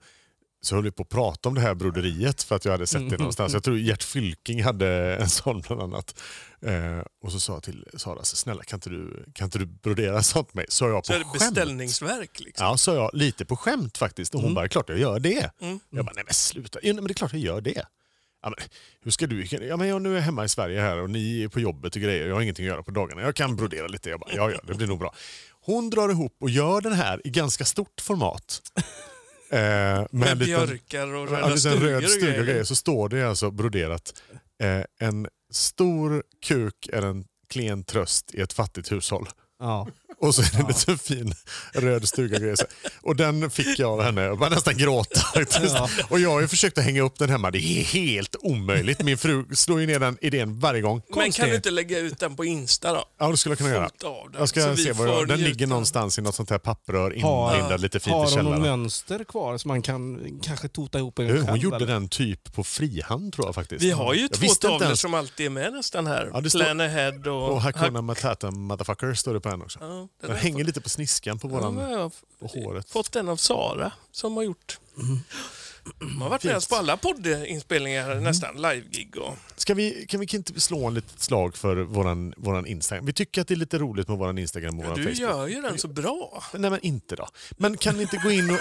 så 0.62 0.76
höll 0.76 0.84
vi 0.84 0.92
på 0.92 1.04
att 1.04 1.10
prata 1.10 1.50
om 1.50 1.56
det 1.56 1.62
här 1.62 1.74
broderiet 1.74 2.44
för 2.44 2.56
att 2.56 2.66
jag 2.66 2.72
hade 2.72 2.88
sett 2.88 3.10
det 3.10 3.18
någonstans. 3.18 3.54
Jag 3.54 3.64
tror 3.64 3.78
Gert 3.78 4.04
Fylking 4.04 4.64
hade 4.64 5.16
en 5.16 5.30
sån 5.30 5.62
bland 5.62 5.82
annat. 5.82 6.20
Eh, 6.62 7.00
och 7.24 7.32
så 7.32 7.40
sa 7.40 7.54
jag 7.54 7.64
till 7.64 7.86
Sara, 7.94 8.24
så 8.24 8.36
snälla 8.36 8.64
kan 8.64 8.78
inte 8.78 8.90
du, 8.90 9.26
kan 9.34 9.46
inte 9.46 9.60
du 9.60 9.66
brodera 9.66 10.24
sånt 10.24 10.54
med 10.54 10.56
mig? 10.62 10.66
Så 10.70 10.86
jag 10.88 11.04
på 11.04 11.08
Så 11.08 11.14
är 11.14 11.20
det 11.20 11.26
skämt. 11.26 11.34
beställningsverk 11.40 12.40
liksom. 12.40 12.66
Ja, 12.68 12.78
sa 12.78 12.96
jag 12.96 13.10
lite 13.14 13.46
på 13.46 13.56
skämt 13.56 13.98
faktiskt. 13.98 14.36
Och 14.36 14.42
hon 14.42 14.54
bara, 14.54 14.68
klart 14.68 14.90
jag 14.90 15.00
gör 15.00 15.20
det. 15.20 15.52
Mm. 15.62 15.80
Jag 15.90 16.06
bara, 16.06 16.14
nej 16.16 16.24
men 16.26 16.34
sluta. 16.34 16.80
Nej, 16.84 16.94
men 16.94 17.04
det 17.08 17.12
är 17.12 17.14
klart 17.14 17.34
jag 17.34 17.42
gör 17.42 17.62
det. 17.62 17.86
Ja, 18.46 18.50
men, 18.58 18.68
hur 19.02 19.12
ska 19.12 19.28
du? 19.28 19.46
Ja, 19.46 19.78
men 19.78 19.88
jag, 19.88 20.02
nu 20.02 20.18
är 20.18 20.22
hemma 20.22 20.46
i 20.46 20.50
Sverige 20.50 20.82
här 20.82 20.98
och 20.98 21.10
ni 21.10 21.44
är 21.44 21.48
på 21.48 21.60
jobbet 21.60 21.96
och 21.96 22.02
grejer. 22.02 22.28
Jag 22.28 22.36
har 22.36 22.42
ingenting 22.42 22.66
att 22.66 22.72
göra 22.74 22.84
på 22.84 22.92
dagarna. 22.92 23.22
Jag 23.22 23.36
kan 23.36 23.56
brodera 23.56 23.88
lite. 23.88 24.10
Jag 24.10 24.20
bara, 24.20 24.30
ja, 24.34 24.52
ja, 24.52 24.60
det 24.68 24.74
blir 24.74 24.88
nog 24.88 25.00
bra. 25.00 25.14
Hon 25.62 25.90
drar 25.90 26.10
ihop 26.10 26.36
och 26.40 26.50
gör 26.50 26.82
den 26.82 26.94
här 26.94 27.22
i 27.28 27.30
ganska 27.30 27.66
stort 27.66 28.02
format. 28.02 28.62
Eh, 29.50 29.58
med 29.60 30.08
Med 30.12 30.30
en 30.32 30.38
liten- 30.38 30.68
björkar 30.68 31.14
och 31.14 31.28
Ja, 31.28 31.32
röda 31.38 31.48
lite 31.48 31.60
stugor 31.60 31.80
röd 31.88 32.10
stuga 32.10 32.26
och 32.28 32.32
grejer. 32.34 32.44
grejer. 32.46 32.64
Så 32.64 32.76
står 32.76 33.10
det 33.10 33.24
alltså 33.24 33.52
broderat. 33.52 34.22
Eh, 34.64 35.08
en 35.08 35.28
stor 35.52 36.24
kuk 36.46 36.90
är 36.94 37.02
en 37.02 37.26
klen 37.50 37.84
tröst 37.84 38.34
i 38.36 38.42
ett 38.42 38.54
fattigt 38.54 38.92
hushåll. 38.92 39.28
Ja. 39.60 39.88
Och 40.20 40.36
så 40.36 40.42
är 40.42 40.50
det 40.52 40.60
en 40.60 40.68
liten 40.68 40.98
fin 40.98 41.34
röd 41.74 42.08
stuga 42.08 42.56
och 43.02 43.16
den 43.16 43.50
fick 43.50 43.80
jag 43.80 43.92
av 43.92 44.02
henne. 44.02 44.22
Jag 44.22 44.38
började 44.38 44.56
nästan 44.56 44.78
gråta 44.78 45.20
faktiskt. 45.34 45.76
Och 46.10 46.20
jag 46.20 46.30
har 46.30 46.42
ju 46.42 46.48
försökt 46.48 46.78
att 46.78 46.84
hänga 46.84 47.02
upp 47.02 47.20
den 47.20 47.30
hemma. 47.30 47.52
Det 47.52 47.58
är 47.58 47.84
helt 47.84 48.36
omöjligt. 48.40 49.04
Min 49.04 49.18
fru 49.18 49.46
slår 49.56 49.82
ju 49.82 49.88
ner 49.88 50.00
den 50.00 50.18
idén 50.22 50.60
varje 50.60 50.82
gång. 50.82 51.02
Men 51.16 51.32
kan 51.32 51.50
du 51.50 51.56
inte 51.56 51.72
lägga 51.72 52.00
ut 52.00 52.20
den 52.20 52.36
på 52.36 52.46
Insta 52.46 52.94
då? 52.94 53.06
Ja, 53.20 53.32
det 53.32 53.38
skulle 53.38 53.52
jag 53.52 53.58
kunna 53.58 53.70
göra. 53.70 53.90
Jag 54.38 54.50
ska 54.50 54.76
se 54.76 54.92
vad 54.92 55.08
jag, 55.08 55.28
Den 55.28 55.40
ligger 55.40 55.68
någonstans 55.68 56.20
i 56.20 56.22
något 56.22 56.36
sånt 56.36 56.50
här 56.50 56.58
papprör 56.58 57.12
inlindad 57.14 57.82
lite 57.82 58.00
fint 58.00 58.12
i 58.12 58.18
Har 58.18 58.20
hon 58.26 58.32
källaren. 58.34 58.62
mönster 58.62 59.24
kvar 59.24 59.58
som 59.58 59.68
man 59.70 59.82
kan 59.82 60.26
kanske 60.44 60.68
tota 60.68 60.98
ihop 60.98 61.20
en 61.20 61.28
Du, 61.28 61.34
själv? 61.34 61.48
Hon 61.50 61.60
gjorde 61.60 61.76
eller? 61.76 61.88
den 61.88 62.10
typ 62.10 62.54
på 62.54 62.64
frihand 62.64 63.34
tror 63.34 63.48
jag 63.48 63.56
faktiskt. 63.56 63.84
Vi 63.84 63.92
har 63.92 64.14
ju 64.14 64.22
jag 64.22 64.32
två 64.32 64.48
tavlor 64.48 64.96
som 64.96 65.14
alltid 65.14 65.46
är 65.46 65.50
med 65.50 65.74
nästan 65.74 66.08
här. 66.08 66.30
Ja, 66.34 66.42
Plan 66.52 66.80
ahead 66.82 67.30
och... 67.30 67.52
Och 67.52 67.62
Hakuna 67.62 68.02
Matata 68.02 68.52
motherfucker 68.52 69.14
står 69.14 69.34
det 69.34 69.40
på 69.40 69.50
en 69.50 69.62
också. 69.62 70.05
Ja, 70.22 70.28
Den 70.28 70.38
hänger 70.38 70.64
lite 70.64 70.82
på 70.82 70.90
sniskan 70.90 71.40
på, 71.40 71.48
Ja, 71.48 71.52
våran, 71.52 71.78
har 71.78 72.12
på 72.40 72.48
håret. 72.48 72.90
fått 72.90 73.12
den 73.12 73.30
av 73.30 73.38
Sara 73.38 73.92
som 74.12 74.36
har 74.38 74.44
gjort. 74.44 74.80
De 76.00 76.22
har 76.22 76.30
varit 76.30 76.44
med 76.44 76.56
oss 76.58 76.68
på 76.68 76.76
alla 76.76 76.98
poddinspelningar 76.98 78.16
nästan, 78.16 78.56
livegig 78.62 79.18
och... 79.18 79.34
Ska 79.56 79.74
vi, 79.74 80.06
kan 80.10 80.20
vi 80.20 80.28
inte 80.34 80.60
slå 80.62 80.88
en 80.88 80.94
litet 80.94 81.20
slag 81.22 81.56
för 81.58 81.76
våran, 81.76 82.34
våran 82.38 82.66
Instagram? 82.66 83.06
Vi 83.06 83.14
tycker 83.14 83.42
att 83.42 83.48
det 83.48 83.54
är 83.54 83.56
lite 83.56 83.78
roligt 83.78 84.08
med 84.08 84.18
våran 84.18 84.38
Instagram 84.38 84.80
och 84.80 84.86
våran 84.86 84.98
Du 84.98 85.04
Facebook. 85.04 85.20
gör 85.20 85.48
ju 85.48 85.62
den 85.62 85.78
så 85.78 85.88
bra. 85.88 86.44
Nej 86.54 86.72
men 86.72 86.80
inte 86.82 87.16
då. 87.16 87.28
Men 87.58 87.78
kan 87.78 87.96
ni 87.96 88.02
inte 88.02 88.18
gå 88.18 88.32
in 88.32 88.50
och... 88.50 88.58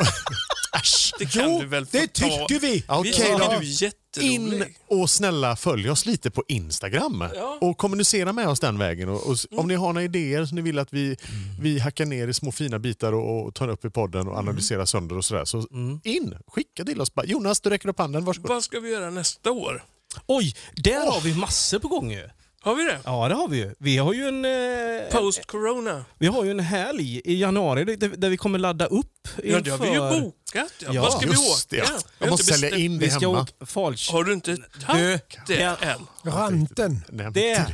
Äsch! 0.76 1.12
Det 1.18 1.26
kan 1.26 1.50
Jo, 1.52 1.60
du 1.60 1.66
väl 1.66 1.86
få 1.86 1.96
det 1.96 2.06
ta. 2.12 2.24
tycker 2.48 2.60
vi. 2.60 2.84
Ja, 2.88 3.00
Vi 3.00 3.10
Okej 3.10 3.12
tycker 3.22 3.38
då. 3.38 3.38
du 3.38 3.44
är 3.44 3.82
jätterolig. 3.82 4.03
In 4.22 4.64
och 4.88 5.10
snälla 5.10 5.56
följ 5.56 5.90
oss 5.90 6.06
lite 6.06 6.30
på 6.30 6.44
Instagram 6.48 7.24
Ja. 7.34 7.58
och 7.60 7.78
kommunicera 7.78 8.32
med 8.32 8.48
oss 8.48 8.60
den 8.60 8.78
vägen. 8.78 9.08
Och, 9.08 9.26
och, 9.26 9.32
s- 9.34 9.46
Om 9.50 9.68
ni 9.68 9.74
har 9.74 9.92
några 9.92 10.04
idéer 10.04 10.44
som 10.44 10.56
ni 10.56 10.62
vill 10.62 10.78
att 10.78 10.92
vi, 10.92 11.16
vi 11.60 11.78
hackar 11.78 12.06
ner 12.06 12.28
i 12.28 12.34
små 12.34 12.52
fina 12.52 12.78
bitar 12.78 13.12
och, 13.12 13.44
och 13.46 13.54
tar 13.54 13.68
upp 13.68 13.84
i 13.84 13.90
podden 13.90 14.28
och 14.28 14.38
analyserar 14.38 14.84
sönder 14.84 15.16
och 15.16 15.24
sådär. 15.24 15.44
Så 15.44 15.66
in, 16.04 16.34
skicka 16.46 16.84
till 16.84 17.00
oss. 17.00 17.08
Jonas, 17.24 17.60
du 17.60 17.70
räcker 17.70 17.88
upp 17.88 17.98
handen. 17.98 18.24
Varsågod. 18.24 18.48
Vad 18.50 18.64
ska 18.64 18.80
vi 18.80 18.90
göra 18.90 19.10
nästa 19.10 19.50
år? 19.50 19.84
Oj, 20.26 20.54
där 20.76 21.10
har 21.12 21.20
vi 21.20 21.34
massor 21.34 21.78
på 21.78 21.88
gång 21.88 22.12
ju. 22.12 22.28
Har 22.64 22.74
vi 22.74 22.84
det? 22.84 22.98
Ja, 23.04 23.28
det 23.28 23.34
har 23.34 23.48
vi 23.48 23.56
ju. 23.56 23.74
Vi 23.78 23.96
har 23.96 24.12
ju 24.12 24.28
en, 24.28 24.44
eh, 24.44 25.10
Post-corona. 25.12 26.04
vi 26.18 26.26
har 26.26 26.44
ju 26.44 26.50
en 26.50 26.60
helg 26.60 27.20
i 27.24 27.40
januari 27.40 27.84
där, 27.96 28.08
där 28.08 28.28
vi 28.28 28.36
kommer 28.36 28.58
ladda 28.58 28.86
upp 28.86 29.06
Ja, 29.44 29.60
det 29.60 29.70
har 29.70 29.78
vi 29.78 29.84
ju 29.88 29.92
inför- 29.94 30.20
bokat. 30.20 30.72
Ja, 30.78 30.88
Ja, 30.92 31.02
Var 31.02 31.10
ska 31.10 31.20
vi 31.20 31.26
just 31.32 31.70
det. 31.70 31.82
åka? 31.82 31.90
Jag 31.92 31.98
Vi 32.18 32.24
har 32.24 32.30
måste 32.30 32.46
sälja 32.46 32.68
bestämt- 32.70 32.80
in 32.84 32.98
det 32.98 33.04
Vi 33.04 33.10
ska 33.10 33.20
hemma. 33.20 33.40
åka 33.42 33.66
Falch. 33.66 34.10
Har 34.12 34.24
du 34.24 34.32
inte 34.32 34.56
tagit 34.86 35.38
det 35.46 35.62
än? 35.62 36.06
Ranten. 36.32 37.04
Det- 37.32 37.66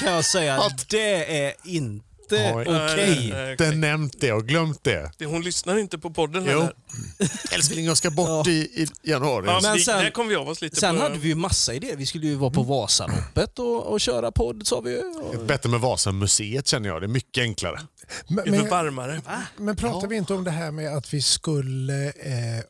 kan 0.00 0.12
jag 0.12 0.24
säga, 0.24 0.62
det 0.90 1.46
är 1.46 1.54
inte 1.64 2.04
Oj. 2.32 2.64
okej. 2.68 3.30
Nej, 3.32 3.50
Inte 3.52 3.64
okej. 3.68 3.76
nämnt 3.76 4.20
det 4.20 4.32
och 4.32 4.46
glömt 4.48 4.84
det. 4.84 5.10
Det- 5.18 5.24
Hon 5.26 5.42
lyssnar 5.42 5.76
inte 5.78 5.98
på 5.98 6.10
podden 6.10 6.44
Jo. 6.46 6.50
heller. 6.60 6.72
Älskling, 7.54 7.84
jag 7.84 7.96
ska 7.96 8.10
bort 8.10 8.46
i, 8.46 8.50
i 8.52 8.86
januari. 9.02 9.44
Ja, 9.46 9.60
Men 9.62 9.74
vi, 9.74 9.80
sen- 9.80 9.98
där 10.04 10.10
kom 10.10 10.28
vi 10.28 10.36
av 10.36 10.48
oss 10.48 10.60
lite 10.60 10.76
Sen 10.76 10.96
på... 10.96 11.02
hade 11.02 11.18
vi 11.18 11.28
ju 11.28 11.34
massa 11.34 11.74
idéer. 11.74 11.96
Vi 11.96 12.06
skulle 12.06 12.26
ju 12.26 12.34
vara 12.34 12.50
på 12.50 12.62
Vasaloppet 12.62 13.58
och, 13.58 13.86
och 13.86 14.00
köra 14.00 14.32
podd 14.32 14.66
sa 14.66 14.80
vi 14.80 14.90
ju. 14.90 14.98
Och- 15.00 15.44
Bättre 15.46 15.68
med 15.70 15.80
Vasamuseet 15.80 16.66
känner 16.66 16.88
jag. 16.88 17.02
Det 17.02 17.06
är 17.06 17.08
mycket 17.08 17.42
enklare. 17.42 17.80
Men, 18.28 18.36
Det 18.44 18.50
är 18.50 18.54
för 18.54 18.60
men, 18.62 18.70
varmare. 18.70 19.22
men 19.56 19.76
pratar 19.76 20.08
vi 20.08 20.16
inte 20.16 20.34
om 20.34 20.44
det 20.44 20.50
här 20.50 20.70
med 20.70 20.96
att 20.96 21.14
vi 21.14 21.22
skulle 21.22 22.06
eh, 22.06 22.64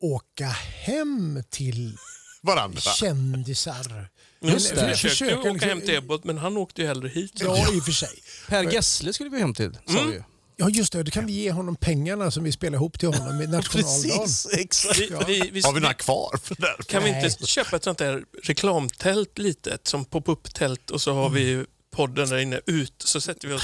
åka 0.00 0.46
hem 0.84 1.42
till 1.50 1.96
Varandra. 2.42 2.80
kändisar? 2.80 4.08
Just 4.42 4.70
det. 4.70 4.76
för- 4.80 4.94
försökte 4.94 5.24
ju 5.34 5.40
åka 5.40 5.52
liksom- 5.52 5.68
hem 5.68 5.80
till 5.80 5.94
Ebbot, 5.94 6.24
men 6.24 6.38
han 6.38 6.56
åkte 6.56 6.80
ju 6.82 6.86
hellre 6.88 7.08
hit. 7.08 7.32
Ja, 7.34 7.72
i 7.74 7.80
och 7.80 7.84
för 7.84 7.92
sig. 7.92 8.22
Per 8.48 8.62
Gessle 8.72 9.12
skulle 9.12 9.30
vi 9.30 9.38
hem 9.40 9.54
till, 9.54 9.78
sa 9.86 9.92
Mm. 9.98 10.10
vi 10.10 10.16
ju. 10.16 10.22
Ja, 10.56 10.68
just 10.68 10.92
det. 10.92 11.02
Då 11.02 11.10
kan 11.10 11.26
vi 11.26 11.32
ge 11.32 11.50
honom 11.52 11.76
pengarna 11.76 12.30
som 12.30 12.44
vi 12.44 12.52
spelar 12.52 12.76
ihop 12.76 12.98
till 12.98 13.08
honom 13.08 13.42
i 13.42 13.46
nationaldagen. 13.56 14.28
exakt. 14.52 14.98
Vi, 14.98 15.10
vi, 15.26 15.50
vi, 15.52 15.60
Har 15.60 15.72
vi 15.72 15.80
några 15.80 15.94
kvar? 15.94 16.38
För 16.44 16.54
det 16.54 16.60
där? 16.62 16.76
kan 16.86 17.04
vi 17.04 17.12
Nej. 17.12 17.24
inte 17.24 17.46
köpa 17.46 17.76
ett 17.76 17.84
sånt 17.84 17.98
där 17.98 18.22
reklamtält 18.42 19.38
litet 19.38 19.86
som 19.86 20.04
pop-up-tält 20.04 20.90
och 20.90 21.00
så 21.00 21.12
har 21.14 21.30
vi 21.30 21.64
podden 21.96 22.28
där 22.28 22.38
inne 22.38 22.60
ut 22.66 22.92
så 22.98 23.20
sätter 23.20 23.48
vi 23.48 23.54
oss 23.54 23.62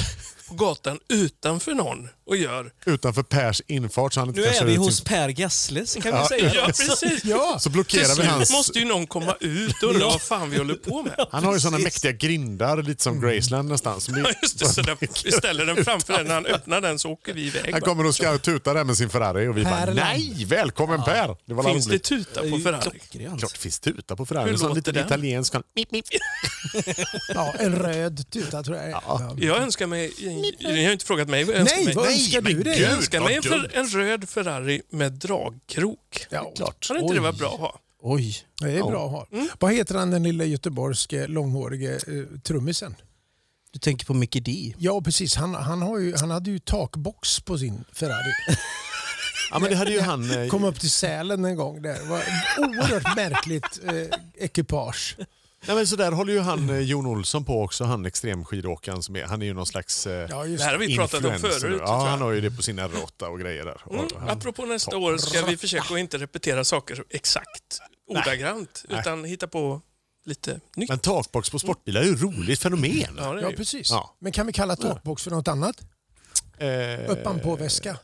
på 0.49 0.55
gatan 0.55 0.99
utanför 1.09 1.75
någon 1.75 2.09
och 2.27 2.37
gör. 2.37 2.71
Utanför 2.87 3.23
Pers 3.23 3.63
infart 3.67 4.13
så 4.15 4.21
han 4.21 4.29
inte 4.29 4.41
Nu 4.41 4.47
kan 4.47 4.55
är 4.55 4.59
köra 4.59 4.67
vi 4.69 4.73
ut 4.73 4.79
hos 4.79 4.97
sin- 4.97 5.05
Per 5.05 5.29
Gessle 5.29 5.87
så 5.87 6.01
kan 6.01 6.19
vi 6.23 6.27
säga. 6.29 6.55
Ja, 6.55 6.67
precis. 6.67 7.25
Ja, 7.25 7.57
Så 7.59 7.63
Till 7.63 7.73
blockerar 7.73 8.03
vi 8.09 8.15
slut 8.15 8.27
hans... 8.27 8.51
måste 8.53 8.79
ju 8.79 8.85
någon 8.85 9.07
komma 9.07 9.37
ut 9.41 9.83
och 9.83 9.89
undra 9.91 10.07
vad 10.07 10.23
fan 10.23 10.51
vi 10.51 10.59
håller 10.59 10.75
på 10.75 11.03
med. 11.03 11.27
Han 11.31 11.45
har 11.45 11.55
ju 11.55 11.61
såna 11.61 11.77
Precis. 11.77 11.85
mäktiga 12.05 12.13
grindar, 12.29 12.83
lite 12.83 13.03
som 13.03 13.21
Graceland 13.21 13.69
nästan. 13.69 14.01
Som 14.01 14.17
Ja, 14.19 14.31
just 14.43 14.59
det, 14.59 14.67
så 14.69 14.83
där, 14.83 14.97
vi 15.25 15.33
ställer 15.33 15.67
den 15.67 15.85
framför 15.85 16.13
den, 16.13 16.27
när 16.27 16.35
han 16.35 16.47
öppnar 16.47 16.81
den 16.81 16.99
så 16.99 17.11
åker 17.11 17.33
vi 17.35 17.47
iväg. 17.47 17.63
Han 17.65 17.73
bara. 17.73 17.81
kommer 17.81 18.07
och 18.07 18.15
ska 18.15 18.39
tuta 18.39 18.75
där 18.75 18.85
med 18.85 18.97
sin 18.97 19.11
Ferrari 19.11 19.49
och 19.49 19.57
vi 19.57 19.65
bara 19.65 19.85
nej, 19.87 20.45
välkommen 20.47 21.03
Per! 21.03 21.37
Det 21.47 21.55
var 21.55 21.65
Finns 21.65 21.85
det 21.87 21.91
roligt. 21.93 22.03
tuta 22.05 22.41
på 22.51 22.59
Ferrari? 22.59 22.83
Klockrent. 22.83 23.39
Klart 23.41 23.53
det 23.53 23.59
finns 23.59 23.81
tuta 23.81 24.17
på 24.17 24.27
Ferrari. 24.27 24.45
Hur 24.45 24.53
En 24.53 24.59
sån 24.59 24.69
låter 24.69 24.81
liten 24.81 24.95
den? 24.95 25.07
italiensk. 25.07 25.53
kan- 25.53 25.63
Mip, 25.77 25.91
mip. 25.93 26.05
ja, 27.35 27.55
en 27.59 27.77
röd 27.77 28.31
tuta 28.31 28.63
tror 28.63 28.77
jag. 28.77 28.91
Ja. 28.91 29.35
Jag 29.39 29.57
önskar 29.57 29.87
mig, 29.87 30.13
ni 30.61 30.85
har 30.85 30.93
inte 30.93 31.05
frågat 31.05 31.29
mig 31.29 31.45
vad 31.45 31.55
jag 31.55 31.61
önskar 31.61 31.77
Nej, 31.77 31.85
mig. 31.85 31.95
vad 31.95 32.05
Nej, 32.05 32.15
önskar 32.15 32.41
men 32.41 32.53
du 32.53 32.63
dig? 32.63 32.81
Jag 32.81 32.93
önskar 32.93 33.21
mig 33.21 33.41
en, 33.75 33.87
röd 33.87 34.29
Ferrari 34.29 34.83
med 34.91 35.13
dragkrok. 35.13 36.27
Ja, 36.31 36.53
Klart. 36.57 36.87
Hade 36.89 37.01
inte 37.01 37.15
det 37.15 37.21
varit 37.21 37.39
bra 37.39 37.53
att 37.55 37.61
ha? 37.61 37.81
Oj. 38.03 38.37
det 38.61 38.71
är 38.79 38.83
bra 38.83 39.05
att 39.07 39.11
ha. 39.11 39.27
Mm. 39.33 39.49
Vad 39.59 39.73
heter 39.75 39.95
han 39.95 40.11
den 40.11 40.23
lilla 40.23 40.45
göteborgske 40.45 41.27
långhårige 41.27 41.93
eh, 41.95 42.39
trummisen? 42.43 42.95
Du 43.73 43.79
tänker 43.79 44.07
på 44.07 44.15
Mickey 44.15 44.41
D. 44.41 44.75
Ja, 44.79 45.01
precis. 45.01 45.35
Han, 45.37 45.55
han, 45.55 45.83
har 45.83 45.99
ju, 45.99 46.17
han 46.17 46.31
hade 46.31 46.51
ju 46.51 46.59
takbox 46.59 47.41
på 47.41 47.59
sin 47.59 47.85
Ferrari. 47.93 48.33
Ja, 49.51 49.59
men 49.59 49.71
det 49.71 49.77
hade 49.77 49.91
ju 49.93 50.01
han... 50.01 50.31
eh, 50.43 50.49
Kom 50.49 50.65
upp 50.65 50.81
till 50.81 50.91
Sälen 50.91 51.45
en 51.45 51.57
gång 51.57 51.83
där. 51.83 51.95
Det 51.99 52.05
var 52.05 52.23
oerhört 52.59 53.17
märkligt 53.17 53.81
eh, 53.85 54.45
ekipage. 54.45 55.17
Nej, 55.67 55.77
men 55.77 55.87
så 55.87 55.97
där 55.97 56.13
håller 56.13 56.33
ju 56.33 56.41
han 56.41 56.71
eh, 56.71 56.79
Jon 56.79 57.07
Olsson 57.07 57.45
på 57.45 57.63
också, 57.63 57.85
han 57.85 58.07
extremskidåkaren. 58.07 59.03
Som 59.03 59.17
är, 59.17 59.25
han 59.25 59.43
är 59.43 59.47
ju 59.47 59.55
någon 59.55 59.67
slags 59.67 60.07
eh, 60.07 60.27
Ja, 60.31 60.47
just 60.47 60.59
Det 60.59 60.65
här 60.65 60.73
har 60.73 60.79
vi 60.79 60.97
pratat 60.97 61.25
om 61.25 61.39
förut. 61.39 61.83
Ja, 61.85 62.07
han 62.07 62.21
har 62.21 62.33
ju 62.33 62.41
det 62.41 62.51
på 62.51 62.63
sin 62.63 62.81
R8 62.81 63.25
och 63.25 63.41
grejer 63.41 63.65
där. 63.65 63.83
Mm. 63.91 64.05
Och 64.05 64.13
han, 64.21 64.29
Apropå 64.29 64.67
nästa 64.67 64.97
år 64.97 65.17
ska 65.17 65.47
vi 65.47 65.57
försöka 65.57 65.95
att 65.95 66.01
inte 66.01 66.19
repetera 66.19 66.65
saker 66.65 67.05
exakt 67.11 67.81
ordagrant 68.07 68.85
Nej. 68.89 69.01
utan 69.01 69.25
hitta 69.25 69.47
på 69.47 69.81
lite 70.25 70.61
nytt. 70.77 70.89
men 70.89 70.99
takbox 70.99 71.51
på 71.51 71.59
sportbilar 71.59 72.01
är 72.01 72.05
ju 72.05 72.15
ett 72.15 72.23
roligt 72.23 72.61
fenomen. 72.61 73.17
Ja, 73.19 73.33
det 73.33 73.41
är 73.41 73.43
Ja, 73.43 73.51
precis. 73.57 73.91
Ja. 73.91 74.17
Men 74.19 74.33
kan 74.33 74.47
vi 74.47 74.53
kalla 74.53 74.77
takbox 74.77 75.23
för 75.23 75.31
något 75.31 75.49
annat? 75.49 75.77
Eh, 76.59 77.11
Uppanpå 77.11 77.57
väska? 77.57 77.97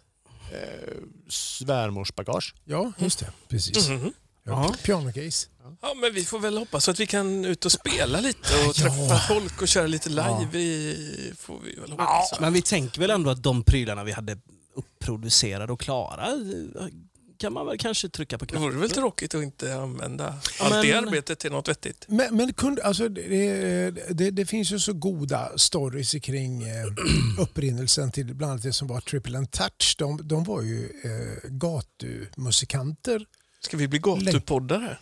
Svärmorsbagage. 1.28 2.54
Ja, 2.64 2.92
just 2.98 3.18
det. 3.18 3.32
Precis. 3.48 3.88
Mhm. 3.88 4.12
Ja, 4.44 4.74
pianocase. 4.84 5.48
Ja, 5.82 5.94
men 6.00 6.14
vi 6.14 6.24
får 6.24 6.38
väl 6.38 6.58
hoppas 6.58 6.88
att 6.88 7.00
vi 7.00 7.06
kan 7.06 7.44
ut 7.44 7.64
och 7.64 7.72
spela 7.72 8.20
lite 8.20 8.66
och 8.68 8.74
träffa 8.74 9.18
folk 9.28 9.62
och 9.62 9.68
köra 9.68 9.86
lite 9.86 10.08
live. 10.08 10.48
Vi 10.52 11.32
får 11.38 11.60
vi 11.64 11.80
väl 11.80 11.90
hoppas. 11.90 12.40
Men 12.40 12.52
vi 12.52 12.62
tänker 12.62 13.00
väl 13.00 13.10
ändå 13.10 13.30
att 13.30 13.42
de 13.42 13.62
prylarna 13.64 14.04
vi 14.04 14.12
hade 14.12 14.38
uppproducerade 14.74 15.72
och 15.72 15.80
klara 15.80 16.28
kan 17.42 17.52
man 17.52 17.66
väl 17.66 17.78
kanske 17.78 18.08
trycka 18.08 18.38
på 18.38 18.44
Det 18.44 18.48
knappen. 18.48 18.68
vore 18.68 18.80
väl 18.80 18.90
tråkigt 18.90 19.34
att 19.34 19.42
inte 19.42 19.74
använda 19.74 20.38
Ja, 20.58 20.64
allt 20.64 20.82
det 20.82 20.92
arbetet 20.92 21.38
till 21.38 21.52
något 21.52 21.68
vettigt. 21.68 22.04
Men, 22.08 22.36
men 22.36 22.52
kunde, 22.52 22.82
alltså, 22.84 23.08
det, 23.08 23.90
det, 24.10 24.30
det 24.30 24.46
finns 24.46 24.70
ju 24.72 24.78
så 24.78 24.92
goda 24.92 25.58
stories 25.58 26.14
kring 26.22 26.62
eh, 26.62 26.86
upprinnelsen 27.38 28.12
till 28.12 28.34
bland 28.34 28.50
annat 28.52 28.62
det 28.62 28.72
som 28.72 28.88
var 28.88 29.00
Triple 29.00 29.38
and 29.38 29.50
Touch. 29.50 29.96
De, 29.98 30.28
de 30.28 30.44
var 30.44 30.62
ju 30.62 30.84
eh, 31.04 31.50
gatumusikanter. 31.50 33.26
Ska 33.60 33.76
vi 33.76 33.88
bli 33.88 33.98
gatupoddare? 33.98 34.98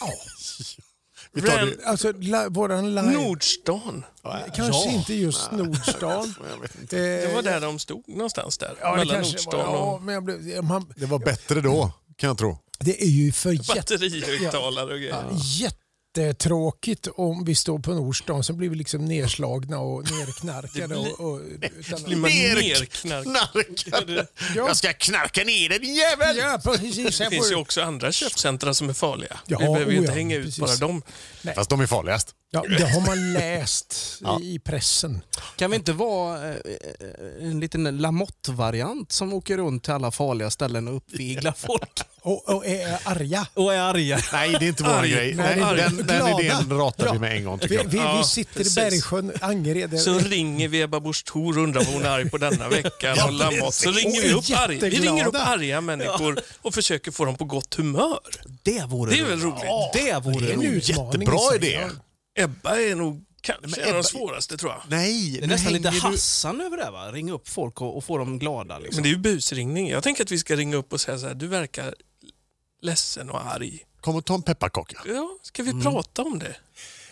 Ja. 0.00 0.12
Vi 1.32 1.42
tar 1.42 1.66
det. 1.66 1.84
Alltså 1.84 2.12
la, 2.12 2.48
våran 2.48 2.94
live... 2.94 3.10
Nordstan. 3.12 4.04
Kanske 4.54 4.88
Ja. 4.88 4.90
inte 4.92 5.14
just 5.14 5.52
Nordstan. 5.52 6.34
Jag 6.54 6.60
vet 6.62 6.80
inte. 6.80 6.96
Det 6.96 7.34
var 7.34 7.42
där 7.42 7.60
de 7.60 7.78
stod 7.78 8.08
någonstans 8.08 8.58
där. 8.58 8.74
ja, 8.80 8.90
det 8.90 8.96
mellan 8.96 9.16
Nordstan 9.16 9.58
var, 9.58 9.64
ja, 9.66 9.78
och 9.78 10.02
men 10.02 10.14
jag 10.14 10.24
blev, 10.24 10.64
man, 10.64 10.92
Det 10.96 11.06
var 11.06 11.18
bättre 11.18 11.60
då, 11.60 11.92
kan 12.16 12.28
jag 12.28 12.38
tro. 12.38 12.58
Det 12.78 13.02
är 13.02 13.06
ju 13.08 13.32
för 13.32 13.50
jätte, 13.52 13.74
batterihögtalare 13.74 14.92
och 14.92 14.98
grejer. 14.98 15.24
Jättetråkigt 16.16 17.08
om 17.14 17.44
vi 17.44 17.54
står 17.54 17.78
på 17.78 17.94
Nordstan 17.94 18.44
så 18.44 18.52
blir 18.52 18.68
vi 18.68 18.76
liksom 18.76 19.04
nedslagna 19.04 19.78
och 19.78 20.02
nerknarkade. 20.10 20.96
Och, 20.96 21.20
och, 21.20 21.40
utan, 21.78 22.02
Blir 22.02 22.16
man 22.16 22.30
Ner- 22.30 22.54
nerknarkad? 22.54 23.24
Knarkade! 23.24 24.26
Ja. 24.56 24.66
Jag 24.66 24.76
ska 24.76 24.92
knarka 24.92 25.44
ner 25.44 25.68
dig 25.68 25.78
din 25.78 25.94
jävel! 25.94 26.36
ja, 26.36 26.60
precis. 26.64 27.18
Det 27.18 27.30
finns 27.30 27.50
ju 27.50 27.54
också 27.54 27.82
andra 27.82 28.12
köpcentra 28.12 28.74
som 28.74 28.88
är 28.88 28.92
farliga. 28.92 29.40
Ja, 29.46 29.58
vi 29.58 29.64
behöver 29.66 29.92
ju 29.92 29.98
oh 29.98 30.00
inte 30.02 30.12
ja, 30.12 30.16
hänga 30.16 30.36
ut 30.36 30.44
precis. 30.44 30.60
bara 30.60 30.76
dem. 30.76 31.02
Fast 31.54 31.70
de 31.70 31.80
är 31.80 31.86
farligast. 31.86 32.34
ja, 32.50 32.64
det 32.78 32.84
har 32.84 33.06
man 33.06 33.32
läst 33.32 34.18
Ja. 34.20 34.40
i, 34.42 34.58
pressen. 34.58 35.22
Kan 35.56 35.70
vi 35.70 35.76
inte 35.76 35.92
vara 35.92 36.48
eh, 36.48 36.56
en 37.40 37.60
liten 37.60 37.98
Lamotte-variant 37.98 39.12
som 39.12 39.32
åker 39.32 39.56
runt 39.56 39.84
till 39.84 39.92
alla 39.92 40.10
farliga 40.10 40.50
ställen 40.50 40.88
och 40.88 40.96
uppviglar 40.96 41.52
folk 41.52 42.00
Och, 42.22 42.48
och 42.48 42.66
är 42.66 42.98
arga. 43.04 43.46
och 43.54 43.74
är 43.74 43.78
arga? 43.80 44.20
Nej, 44.32 44.56
det 44.60 44.64
är 44.64 44.68
inte 44.68 44.82
vår 44.82 44.90
Arg. 44.90 45.10
grej. 45.10 45.34
Nej, 45.34 45.60
Nej, 45.60 45.76
den, 45.76 45.96
den 45.96 46.06
Glada. 46.06 46.40
idén 46.42 46.78
ratar 46.78 47.06
Ja. 47.06 47.12
vi 47.12 47.18
med 47.18 47.36
en 47.36 47.44
gång 47.44 47.58
Vi, 47.62 47.80
vi, 47.86 47.96
Ja, 47.98 48.18
vi 48.18 48.24
sitter 48.24 48.60
i 48.60 48.74
Bergsjön, 48.74 49.32
Angered. 49.40 50.00
Så 50.00 50.18
ringer 50.18 50.68
vi 50.68 50.80
Ebba 50.82 51.00
Busch 51.00 51.24
Thor 51.24 51.58
och 51.58 51.64
undrar 51.64 51.84
vad 51.84 51.94
hon 51.94 52.02
är 52.04 52.08
arg 52.08 52.30
på 52.30 52.38
denna 52.38 52.68
veckan. 52.68 53.16
Ja, 53.16 53.66
och. 53.66 53.74
Så 53.74 53.90
ringer 53.90 54.22
vi 54.22 54.32
upp, 54.32 54.44
arg. 54.54 54.78
vi 54.78 54.90
ringer 54.90 55.26
upp 55.26 55.34
arga 55.38 55.80
människor 55.80 56.40
och 56.62 56.74
försöker 56.74 57.10
få 57.10 57.24
dem 57.24 57.36
på 57.36 57.44
gott 57.44 57.74
humör. 57.74 58.18
Det 58.62 58.84
vore 58.88 59.10
Det 59.12 59.18
är 59.18 59.24
väl 59.24 59.40
roligt? 59.40 59.62
Det 59.92 60.20
vore 60.24 60.46
Det 60.46 60.52
är 60.52 60.54
en 60.54 60.62
roligt. 60.62 60.88
Jättebra 60.88 61.54
idé. 61.56 61.80
Ebba 62.38 62.80
är 62.80 62.94
nog 62.94 63.24
kanske 63.42 63.80
en 63.82 63.88
av 63.88 63.94
de 63.94 64.04
svåraste 64.04 64.56
tror 64.56 64.72
jag. 64.72 64.82
Nej, 64.88 65.30
Det 65.32 65.38
är 65.38 65.40
nu 65.40 65.46
nästan 65.46 65.72
lite 65.72 65.88
hänger 65.88 66.02
du- 66.02 66.08
Hassan 66.10 66.60
över 66.60 66.76
det 66.76 66.90
va? 66.90 67.12
Ringa 67.12 67.32
upp 67.32 67.48
folk 67.48 67.80
och, 67.80 67.96
och 67.96 68.04
få 68.04 68.18
dem 68.18 68.38
glada. 68.38 68.78
Liksom. 68.78 68.96
Men 68.96 69.02
det 69.02 69.08
är 69.08 69.10
ju 69.10 69.18
busringning. 69.18 69.88
Jag 69.88 70.02
tänker 70.02 70.22
att 70.24 70.30
vi 70.30 70.38
ska 70.38 70.56
ringa 70.56 70.76
upp 70.76 70.92
och 70.92 71.00
säga 71.00 71.18
så 71.18 71.26
här, 71.26 71.34
du 71.34 71.46
verkar 71.46 71.94
ledsen 72.80 73.30
och 73.30 73.46
arg. 73.46 73.86
Kom 74.00 74.16
och 74.16 74.24
ta 74.24 74.34
en 74.34 74.42
pepparkaka. 74.42 74.98
Ja, 75.06 75.36
ska 75.42 75.62
vi 75.62 75.82
prata 75.82 76.22
om 76.22 76.38
det? 76.38 76.56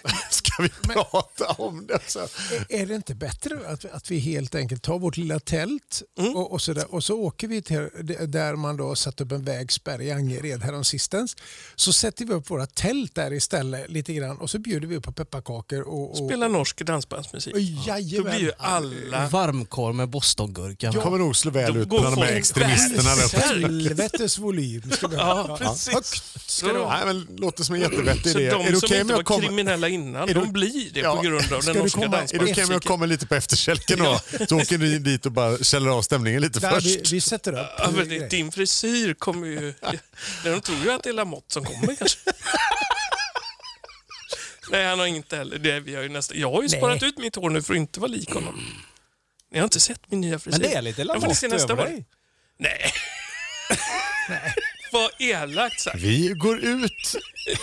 Ska 0.31 0.63
vi 0.63 0.69
prata 0.69 1.47
om 1.59 1.87
det? 1.87 1.99
Så. 2.07 2.19
Är 2.69 2.87
det 2.87 2.95
inte 2.95 3.15
bättre 3.15 3.59
att, 3.69 3.85
att 3.85 4.11
vi 4.11 4.19
helt 4.19 4.55
enkelt 4.55 4.83
tar 4.83 4.99
vårt 4.99 5.17
lilla 5.17 5.41
tält 5.41 6.03
Mm. 6.19 6.37
och, 6.37 6.53
och, 6.53 6.63
så 6.63 6.73
där, 6.73 6.95
och 6.95 7.05
så 7.05 7.15
åker 7.21 7.49
vi 7.49 7.63
till 7.63 7.89
där 8.27 8.57
man 8.57 8.77
då 8.77 8.95
satt 8.97 9.21
upp 9.21 9.33
en 9.33 9.45
vägspärr 9.45 10.03
i 10.03 10.13
Angered 10.13 10.63
häromsistens. 10.63 11.37
Så 11.77 11.93
sätter 11.93 12.25
vi 12.25 12.33
upp 12.35 12.51
våra 12.51 12.67
tält 12.67 13.15
där 13.15 13.33
istället 13.33 13.91
lite 13.91 14.13
grann 14.15 14.37
och 14.37 14.51
så 14.51 14.59
bjuder 14.59 14.87
vi 14.89 14.97
upp 14.97 15.05
på 15.05 15.13
pepparkakor. 15.13 15.81
Och, 15.81 16.11
och, 16.11 16.17
Spela 16.29 16.49
norsk 16.49 16.81
dansbandsmusik. 16.87 17.55
och, 17.55 17.61
Då 17.61 17.67
jajamän. 17.87 18.31
blir 18.33 18.41
ju 18.41 18.53
alla... 18.59 19.29
Varmkorv 19.29 19.95
med 19.95 20.09
bostongurka. 20.09 20.91
Det 20.91 20.99
kommer 20.99 21.19
nog 21.19 21.37
slå 21.37 21.51
väl 21.51 21.75
Då 21.75 21.81
ut 21.81 21.89
bland 21.89 22.17
de 22.17 22.23
här 22.23 22.33
extremisterna. 22.37 23.11
Helvetes 23.45 24.39
volym 24.39 24.91
ska 24.91 25.07
vi 25.09 25.17
Ja, 25.17 25.43
ha. 25.49 25.57
precis. 25.57 25.95
Högt 25.95 26.51
ska 26.51 26.67
det 26.73 26.79
vara. 26.79 26.97
Nej, 27.05 27.07
men 27.15 27.37
låter 27.37 27.65
som 27.65 27.75
en 27.75 27.81
jättevettig 27.81 28.33
Så 28.33 28.39
idé. 28.39 28.51
de 28.51 28.67
Är 28.67 28.71
det 28.71 28.77
okej 28.77 29.01
inte 29.01 29.03
om 29.03 29.09
var 29.09 29.17
jag 29.17 29.25
kommer... 29.27 29.47
kriminella 29.47 29.88
innan, 29.89 30.23
Är 30.29 30.35
du- 30.35 30.41
de 30.41 30.53
blir 30.53 30.91
det 30.93 31.01
Ja. 31.01 31.17
på 31.17 31.23
grund 31.23 31.53
av 31.53 31.63
den 31.65 31.75
du 31.75 31.81
norska 31.81 32.01
komma- 32.01 32.19
Är 32.23 32.39
det 32.39 32.53
okej 32.53 32.65
om 32.65 32.71
jag 32.71 32.83
kommer 32.83 33.07
lite 33.07 33.27
på 33.27 33.35
efterkälken 33.35 33.99
då? 33.99 34.21
Så 34.49 34.57
åker 34.61 34.79
ni 34.79 34.99
dit 34.99 35.27
och 35.27 35.33
bara 35.33 35.59
källar 35.59 35.91
av 35.99 36.03
stämningen 36.03 36.43
lite 36.43 36.61
Där, 36.61 36.81
vi, 36.81 36.97
först. 36.99 37.13
vi 37.13 37.21
sätter 37.21 37.53
upp 37.53 37.69
Ja, 37.79 37.91
men 37.91 38.09
det- 38.09 38.29
din 38.31 38.53
frisyr 38.53 39.15
kommer 39.15 39.47
ju... 39.47 39.75
De 40.45 40.61
tror 40.61 40.79
ju 40.85 40.91
att 40.91 41.03
det 41.03 41.09
är 41.09 41.13
Lamotte 41.15 41.53
som 41.55 41.65
kommer 41.65 41.95
kanske. 41.95 42.19
Nej, 44.71 44.87
han 44.87 44.99
har 44.99 45.07
inte 45.07 45.37
heller 45.37 45.59
det. 45.59 45.81
Vi 45.81 45.95
har 45.95 46.03
ju 46.03 46.09
nästan, 46.09 46.39
jag 46.41 46.53
har 46.53 46.63
ju 46.63 46.69
sparat 46.69 47.03
ut 47.03 47.19
mitt 47.19 47.37
hår 47.37 47.51
nu 47.51 47.63
för 47.63 47.75
att 47.75 47.79
inte 47.79 48.01
vara 48.01 48.11
lik 48.11 48.31
honom. 48.35 48.61
Ni 49.53 49.59
har 49.59 49.65
inte 49.65 49.81
sett 49.81 50.11
min 50.11 50.21
nya 50.21 50.39
frisyr. 50.39 50.61
Men 50.61 50.71
det 50.71 50.77
är 50.77 50.83
lite 50.83 51.05
nästa 51.49 51.73
över 51.73 51.85
dig. 51.85 52.05
Nej. 52.59 52.93
Vad 54.93 55.11
elakt 55.19 55.81
sagt. 55.81 55.97
Vi 55.99 56.29
går 56.29 56.59
ut 56.59 57.17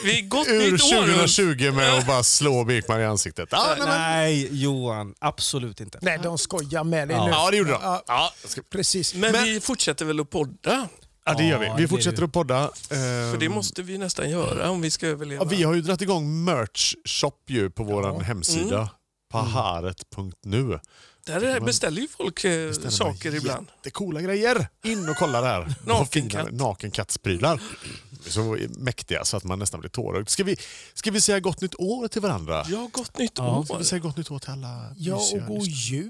Vi 0.06 0.22
gott 0.22 0.48
ur 0.48 0.72
nytt 0.72 0.84
år. 0.84 1.06
2020 1.08 1.72
med 1.72 1.98
att 1.98 2.08
bara 2.08 2.24
slå 2.24 2.64
Birkman 2.64 3.02
i 3.02 3.06
ansiktet. 3.06 3.50
Ja, 3.52 3.66
nej, 3.70 3.78
men- 3.80 3.88
Nej, 3.90 4.48
Johan. 4.52 5.14
Absolut 5.20 5.82
inte. 5.82 6.00
Nej, 6.02 6.20
de 6.24 6.38
skojar 6.38 6.84
med 6.84 7.08
dig 7.08 7.18
nu. 7.20 7.30
ja 7.30 7.52
det 7.52 7.58
gjorde 7.58 7.72
de. 7.72 7.80
Ja, 7.82 8.04
Ja, 8.08 8.34
ska- 8.46 8.62
precis. 8.62 9.14
Men, 9.14 9.32
Men- 9.32 9.44
vi 9.44 9.60
fortsätter 9.62 10.06
väl 10.06 10.20
att 10.20 10.30
podda? 10.30 10.88
ja 11.26 11.34
det 11.34 11.44
gör 11.46 11.60
vi. 11.60 11.72
Vi 11.78 11.88
fortsätter 11.88 12.24
att 12.24 12.34
podda. 12.34 12.70
För 12.88 12.96
Ehm, 13.34 13.40
det 13.40 13.50
måste 13.50 13.82
vi 13.82 13.98
nästan 13.98 14.30
göra 14.30 14.70
om 14.70 14.82
vi 14.82 14.92
ska 14.92 15.08
överleva. 15.08 15.44
Ja, 15.44 15.50
vi 15.50 15.64
har 15.64 15.74
ju 15.74 15.82
dragit 15.82 16.02
igång 16.02 16.44
merch 16.44 16.94
shop 17.06 17.32
ju 17.48 17.70
på 17.70 17.84
vår 17.84 18.10
Mm. 18.10 18.22
hemsida. 18.24 18.90
Paharet.nu. 19.32 20.80
Där 21.26 21.42
är, 21.42 21.60
beställer 21.60 22.02
ju 22.02 22.08
folk 22.08 22.44
eh, 22.44 22.68
Beställer 22.68 22.90
saker 22.90 23.36
ibland. 23.36 23.68
Jättecoola 23.76 24.22
grejer. 24.22 24.68
In 24.84 25.10
och 25.10 25.16
kolla 25.16 25.42
där. 25.42 25.60
Vad 25.86 26.10
fina 26.10 26.26
Nakenkatt. 26.26 26.52
Nakenkatsprylar. 26.52 27.62
Så 28.28 28.58
mäktiga 28.70 29.26
så 29.26 29.38
att 29.38 29.44
man 29.44 29.60
nästan 29.60 29.80
blir 29.80 29.90
tårögd. 29.90 30.30
Ska 30.30 30.44
vi, 30.44 30.58
ska 30.94 31.12
vi 31.12 31.22
säga 31.22 31.40
gott 31.40 31.62
nytt 31.62 31.76
år 31.76 32.08
till 32.08 32.22
varandra? 32.22 32.66
Ja, 32.70 32.90
gott 32.92 33.18
nytt 33.18 33.32
Ska 33.32 33.44
år. 33.60 33.78
vi 33.80 33.86
säga 33.86 34.00
gott 34.00 34.18
nytt 34.18 34.32
år 34.32 34.40
till 34.40 34.50
alla 34.50 34.96
Ja, 34.98 35.16
och 35.34 35.46
god 35.48 35.68
jul. 35.68 36.10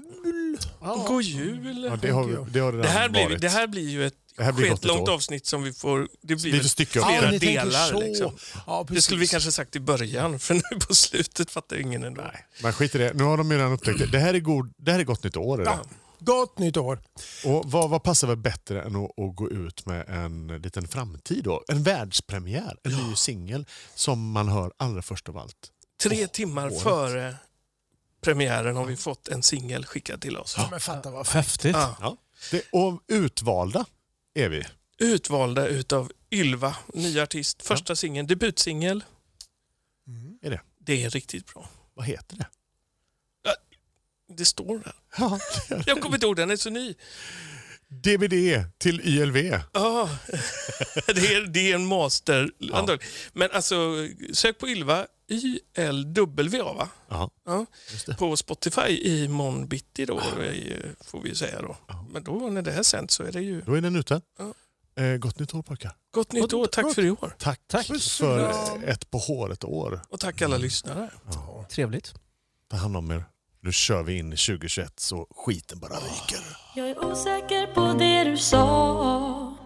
God 1.06 1.22
jul. 1.22 1.84
Ja, 1.90 1.96
det, 2.02 2.10
har, 2.10 2.46
det 2.50 2.60
har 2.60 2.72
redan 2.72 2.82
Det 2.82 2.88
här, 2.88 3.08
blir, 3.08 3.24
varit. 3.24 3.40
det 3.40 3.48
här 3.48 3.66
blir 3.66 3.88
ju 3.88 4.06
ett 4.06 4.14
Det 4.36 4.44
här 4.44 4.52
blir 4.52 4.70
nytt 4.70 4.86
år. 4.86 5.10
avsnitt 5.10 5.46
som 5.46 5.62
vi 5.62 5.72
får... 5.72 6.08
Det 6.22 6.36
blir 6.36 6.82
flera 6.88 7.30
tänker 7.30 7.38
delar. 7.38 7.88
så. 7.88 8.00
Liksom. 8.00 8.36
Ja, 8.66 8.86
Det 8.90 9.02
skulle 9.02 9.20
vi 9.20 9.26
kanske 9.26 9.52
sagt 9.52 9.76
i 9.76 9.80
början, 9.80 10.38
för 10.38 10.54
nu 10.54 10.80
på 10.88 10.94
slutet 10.94 11.50
fattar 11.50 11.76
ingen 11.76 12.04
ändå. 12.04 12.22
Nej, 12.22 12.46
men 12.62 12.72
skit 12.72 12.94
i 12.94 12.98
det. 12.98 13.12
Nu 13.14 13.24
har 13.24 13.36
de 13.36 13.50
ju 13.50 13.56
redan 13.56 13.72
upptäckt 13.72 13.98
det. 13.98 14.06
Det 14.06 14.18
här 14.18 14.34
är, 14.34 14.40
god, 14.40 14.74
det 14.78 14.92
här 14.92 14.98
är 14.98 15.04
gott 15.04 15.24
nytt 15.24 15.36
år. 15.36 15.58
Det? 15.58 15.64
Ja. 15.64 15.84
Gott 16.18 16.58
nytt 16.58 16.76
år. 16.76 17.00
Och 17.44 17.70
vad, 17.70 17.90
vad 17.90 18.02
passar 18.02 18.28
väl 18.28 18.36
bättre 18.36 18.82
än 18.82 18.96
att, 18.96 19.18
att 19.18 19.36
gå 19.36 19.50
ut 19.50 19.86
med 19.86 20.08
en 20.08 20.46
liten 20.62 20.88
framtid 20.88 21.44
då? 21.44 21.64
En 21.68 21.82
världspremiär, 21.82 22.76
en 22.82 22.92
ny 22.92 23.16
singel 23.16 23.66
som 23.94 24.30
man 24.30 24.48
hör 24.48 24.72
allra 24.76 25.02
först 25.02 25.28
av 25.28 25.38
allt. 25.38 25.56
Tre 26.02 26.26
timmar 26.26 26.66
året. 26.66 26.82
före 26.82 27.36
premiären 28.20 28.76
har 28.76 28.84
vi 28.84 28.96
fått 28.96 29.28
en 29.28 29.42
singel 29.42 29.84
skickad 29.86 30.20
till 30.20 30.36
oss. 30.36 30.56
Men 30.70 30.80
fatta 30.80 31.10
vad 31.10 31.26
fint. 31.26 31.34
Häftigt. 31.34 31.76
Ja. 32.00 32.16
Det, 32.50 32.62
och 32.72 33.00
utvalda 33.08 33.84
är 34.36 34.48
vi. 34.48 34.64
Utvalda 34.98 35.66
utav 35.68 36.12
Ylva, 36.30 36.76
ny 36.94 37.20
artist. 37.20 37.62
Första 37.62 37.96
singeln, 37.96 38.26
debutsingel. 38.26 39.04
Är 40.42 40.50
det. 40.50 40.60
Det 40.78 41.04
är 41.04 41.10
riktigt 41.10 41.54
bra. 41.54 41.68
Vad 41.94 42.06
heter 42.06 42.36
det? 42.36 42.46
Det 44.28 44.44
står 44.44 44.78
där. 44.78 44.92
Ja, 45.18 45.38
Jag 45.86 46.00
kommer 46.00 46.16
inte 46.16 46.26
ihåg, 46.26 46.36
den 46.36 46.50
är 46.50 46.56
så 46.56 46.70
ny. 46.70 46.94
DVD 47.88 48.64
till 48.78 49.00
YLV. 49.00 49.36
Ja, 49.72 50.18
det, 51.06 51.34
är, 51.34 51.46
det 51.46 51.70
är 51.70 51.74
en 51.74 51.86
master. 51.86 52.50
antagligen. 52.72 53.12
Men 53.32 53.50
alltså, 53.50 54.08
sök 54.32 54.58
på 54.58 54.68
Ylva, 54.68 55.06
YLWA 55.28 56.72
va? 56.72 56.88
Ja, 57.08 57.30
Ja. 57.46 57.66
På 58.18 58.36
Spotify 58.36 58.88
i 59.02 59.28
morgon 59.28 59.68
bitti 59.68 60.06
då, 60.06 60.18
eh, 60.18 60.76
får 61.04 61.20
vi 61.20 61.34
säga 61.34 61.62
då. 61.62 61.76
Men 62.10 62.24
då 62.24 62.32
när 62.32 62.62
det 62.62 62.72
här 62.72 62.82
sänds 62.82 63.14
så 63.14 63.22
är 63.22 63.32
det 63.32 63.40
ju 63.40 63.60
Då 63.60 63.74
är 63.74 63.80
den 63.80 63.96
ute. 63.96 64.20
Ja. 64.38 64.54
Eh, 65.02 65.16
gott 65.16 65.38
nytt 65.38 65.54
år 65.54 65.62
pojkar. 65.62 65.96
gott 66.14 66.32
nytt 66.32 66.52
år. 66.52 66.66
Tack 66.66 66.94
för 66.94 67.04
i 67.04 67.10
år. 67.10 67.34
Tack, 67.38 67.60
Tack. 67.66 67.86
för 68.02 68.50
ett 68.84 69.10
på 69.10 69.18
håret 69.18 69.64
år. 69.64 70.00
Och 70.08 70.20
tack 70.20 70.42
alla 70.42 70.56
lyssnare. 70.56 71.10
Trevligt. 71.70 72.14
Ta 72.70 72.76
hand 72.76 72.96
om 72.96 73.10
er. 73.10 73.24
Nu 73.60 73.72
kör 73.72 74.02
vi 74.02 74.18
in 74.18 74.32
i 74.32 74.36
2021 74.36 75.00
så 75.00 75.26
skiten 75.36 75.78
bara 75.80 75.94
ryker. 75.94 76.38
Jag 76.76 76.88
är 76.90 77.04
osäker 77.04 77.66
på 77.74 77.98
det 77.98 78.24
du 78.24 78.36
sa 78.36 79.56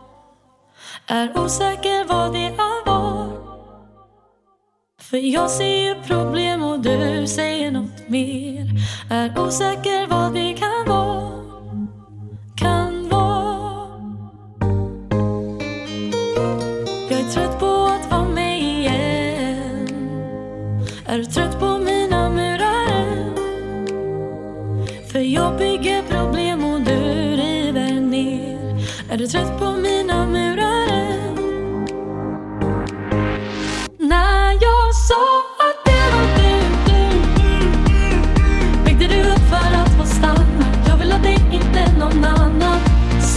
Är 1.06 1.38
osäker 1.38 2.04
vad 2.08 2.32
det 2.32 2.50
var 2.50 2.84
för 5.10 5.16
jag 5.16 5.50
ser 5.50 5.88
ju 5.88 5.94
problem 6.06 6.62
och 6.62 6.80
du 6.80 7.26
säger 7.26 7.70
något 7.70 8.08
mer. 8.08 8.66
Är 9.10 9.38
osäker 9.38 10.06
vad 10.06 10.34
det 10.34 10.52
kan 10.52 10.96
vara 10.96 11.30
Kan 12.56 13.08
vara. 13.08 13.90
Jag 17.10 17.20
är 17.20 17.30
trött 17.32 17.60
på 17.60 17.66
att 17.66 18.10
vara 18.10 18.28
med 18.28 18.60
igen. 18.60 19.88
Är 21.06 21.18
du 21.18 21.24
trött 21.24 21.60
på 21.60 21.78
mina 21.78 22.30
murar? 22.30 22.90
Än? 22.90 23.34
För 25.12 25.20
jag 25.20 25.58
bygger 25.58 26.02
problem 26.02 26.64
och 26.64 26.80
du 26.80 27.00
river 27.36 28.00
ner. 28.00 28.84
Är 29.10 29.16
du 29.16 29.26
trött 29.26 29.58
på 29.58 29.69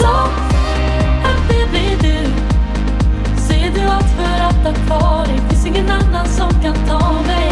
annan 0.02 0.28
Sa 1.24 1.48
det 1.48 1.70
blir 1.70 1.96
du. 2.02 2.26
Ser 3.40 3.70
du 3.74 3.80
allt 3.88 4.10
för 4.10 4.46
att 4.46 4.64
ha 4.64 4.72
kvar? 4.86 5.26
Dig 5.26 5.40
Finns 5.48 5.66
ingen 5.66 5.90
annan 5.90 6.26
som 6.26 6.50
kan 6.62 6.74
ta 6.88 7.12
mig. 7.26 7.50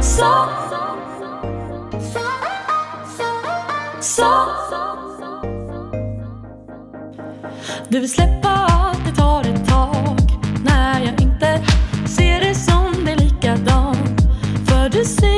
Så. 0.00 0.48
Så. 4.00 4.48
Du 7.88 8.00
vill 8.00 8.10
släppa 8.10 8.48
allt, 8.48 8.98
det 9.04 9.20
tar 9.20 9.40
ett 9.40 9.68
tag. 9.68 10.18
När 10.64 11.00
jag 11.00 11.22
inte 11.22 11.60
ser 12.06 12.40
det 12.40 12.54
som 12.54 13.04
det 13.04 13.16
likadant. 13.16 14.20
För 14.66 14.88
du 14.88 15.04
säger 15.04 15.31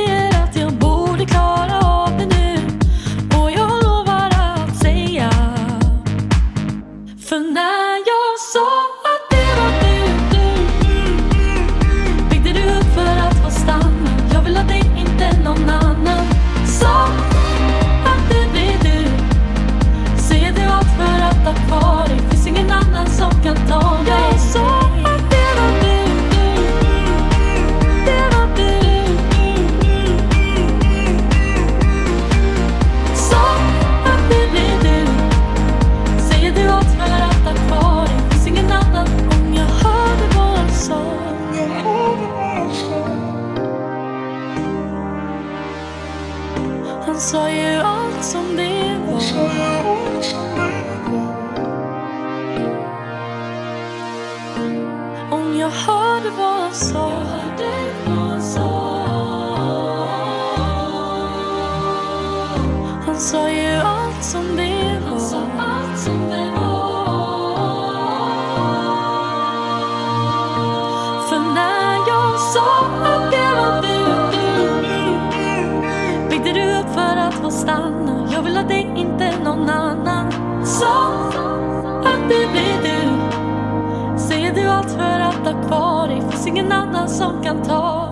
ingen 86.55 86.71
annan 86.71 87.09
som 87.09 87.43
kan 87.43 87.63
ta 87.63 88.04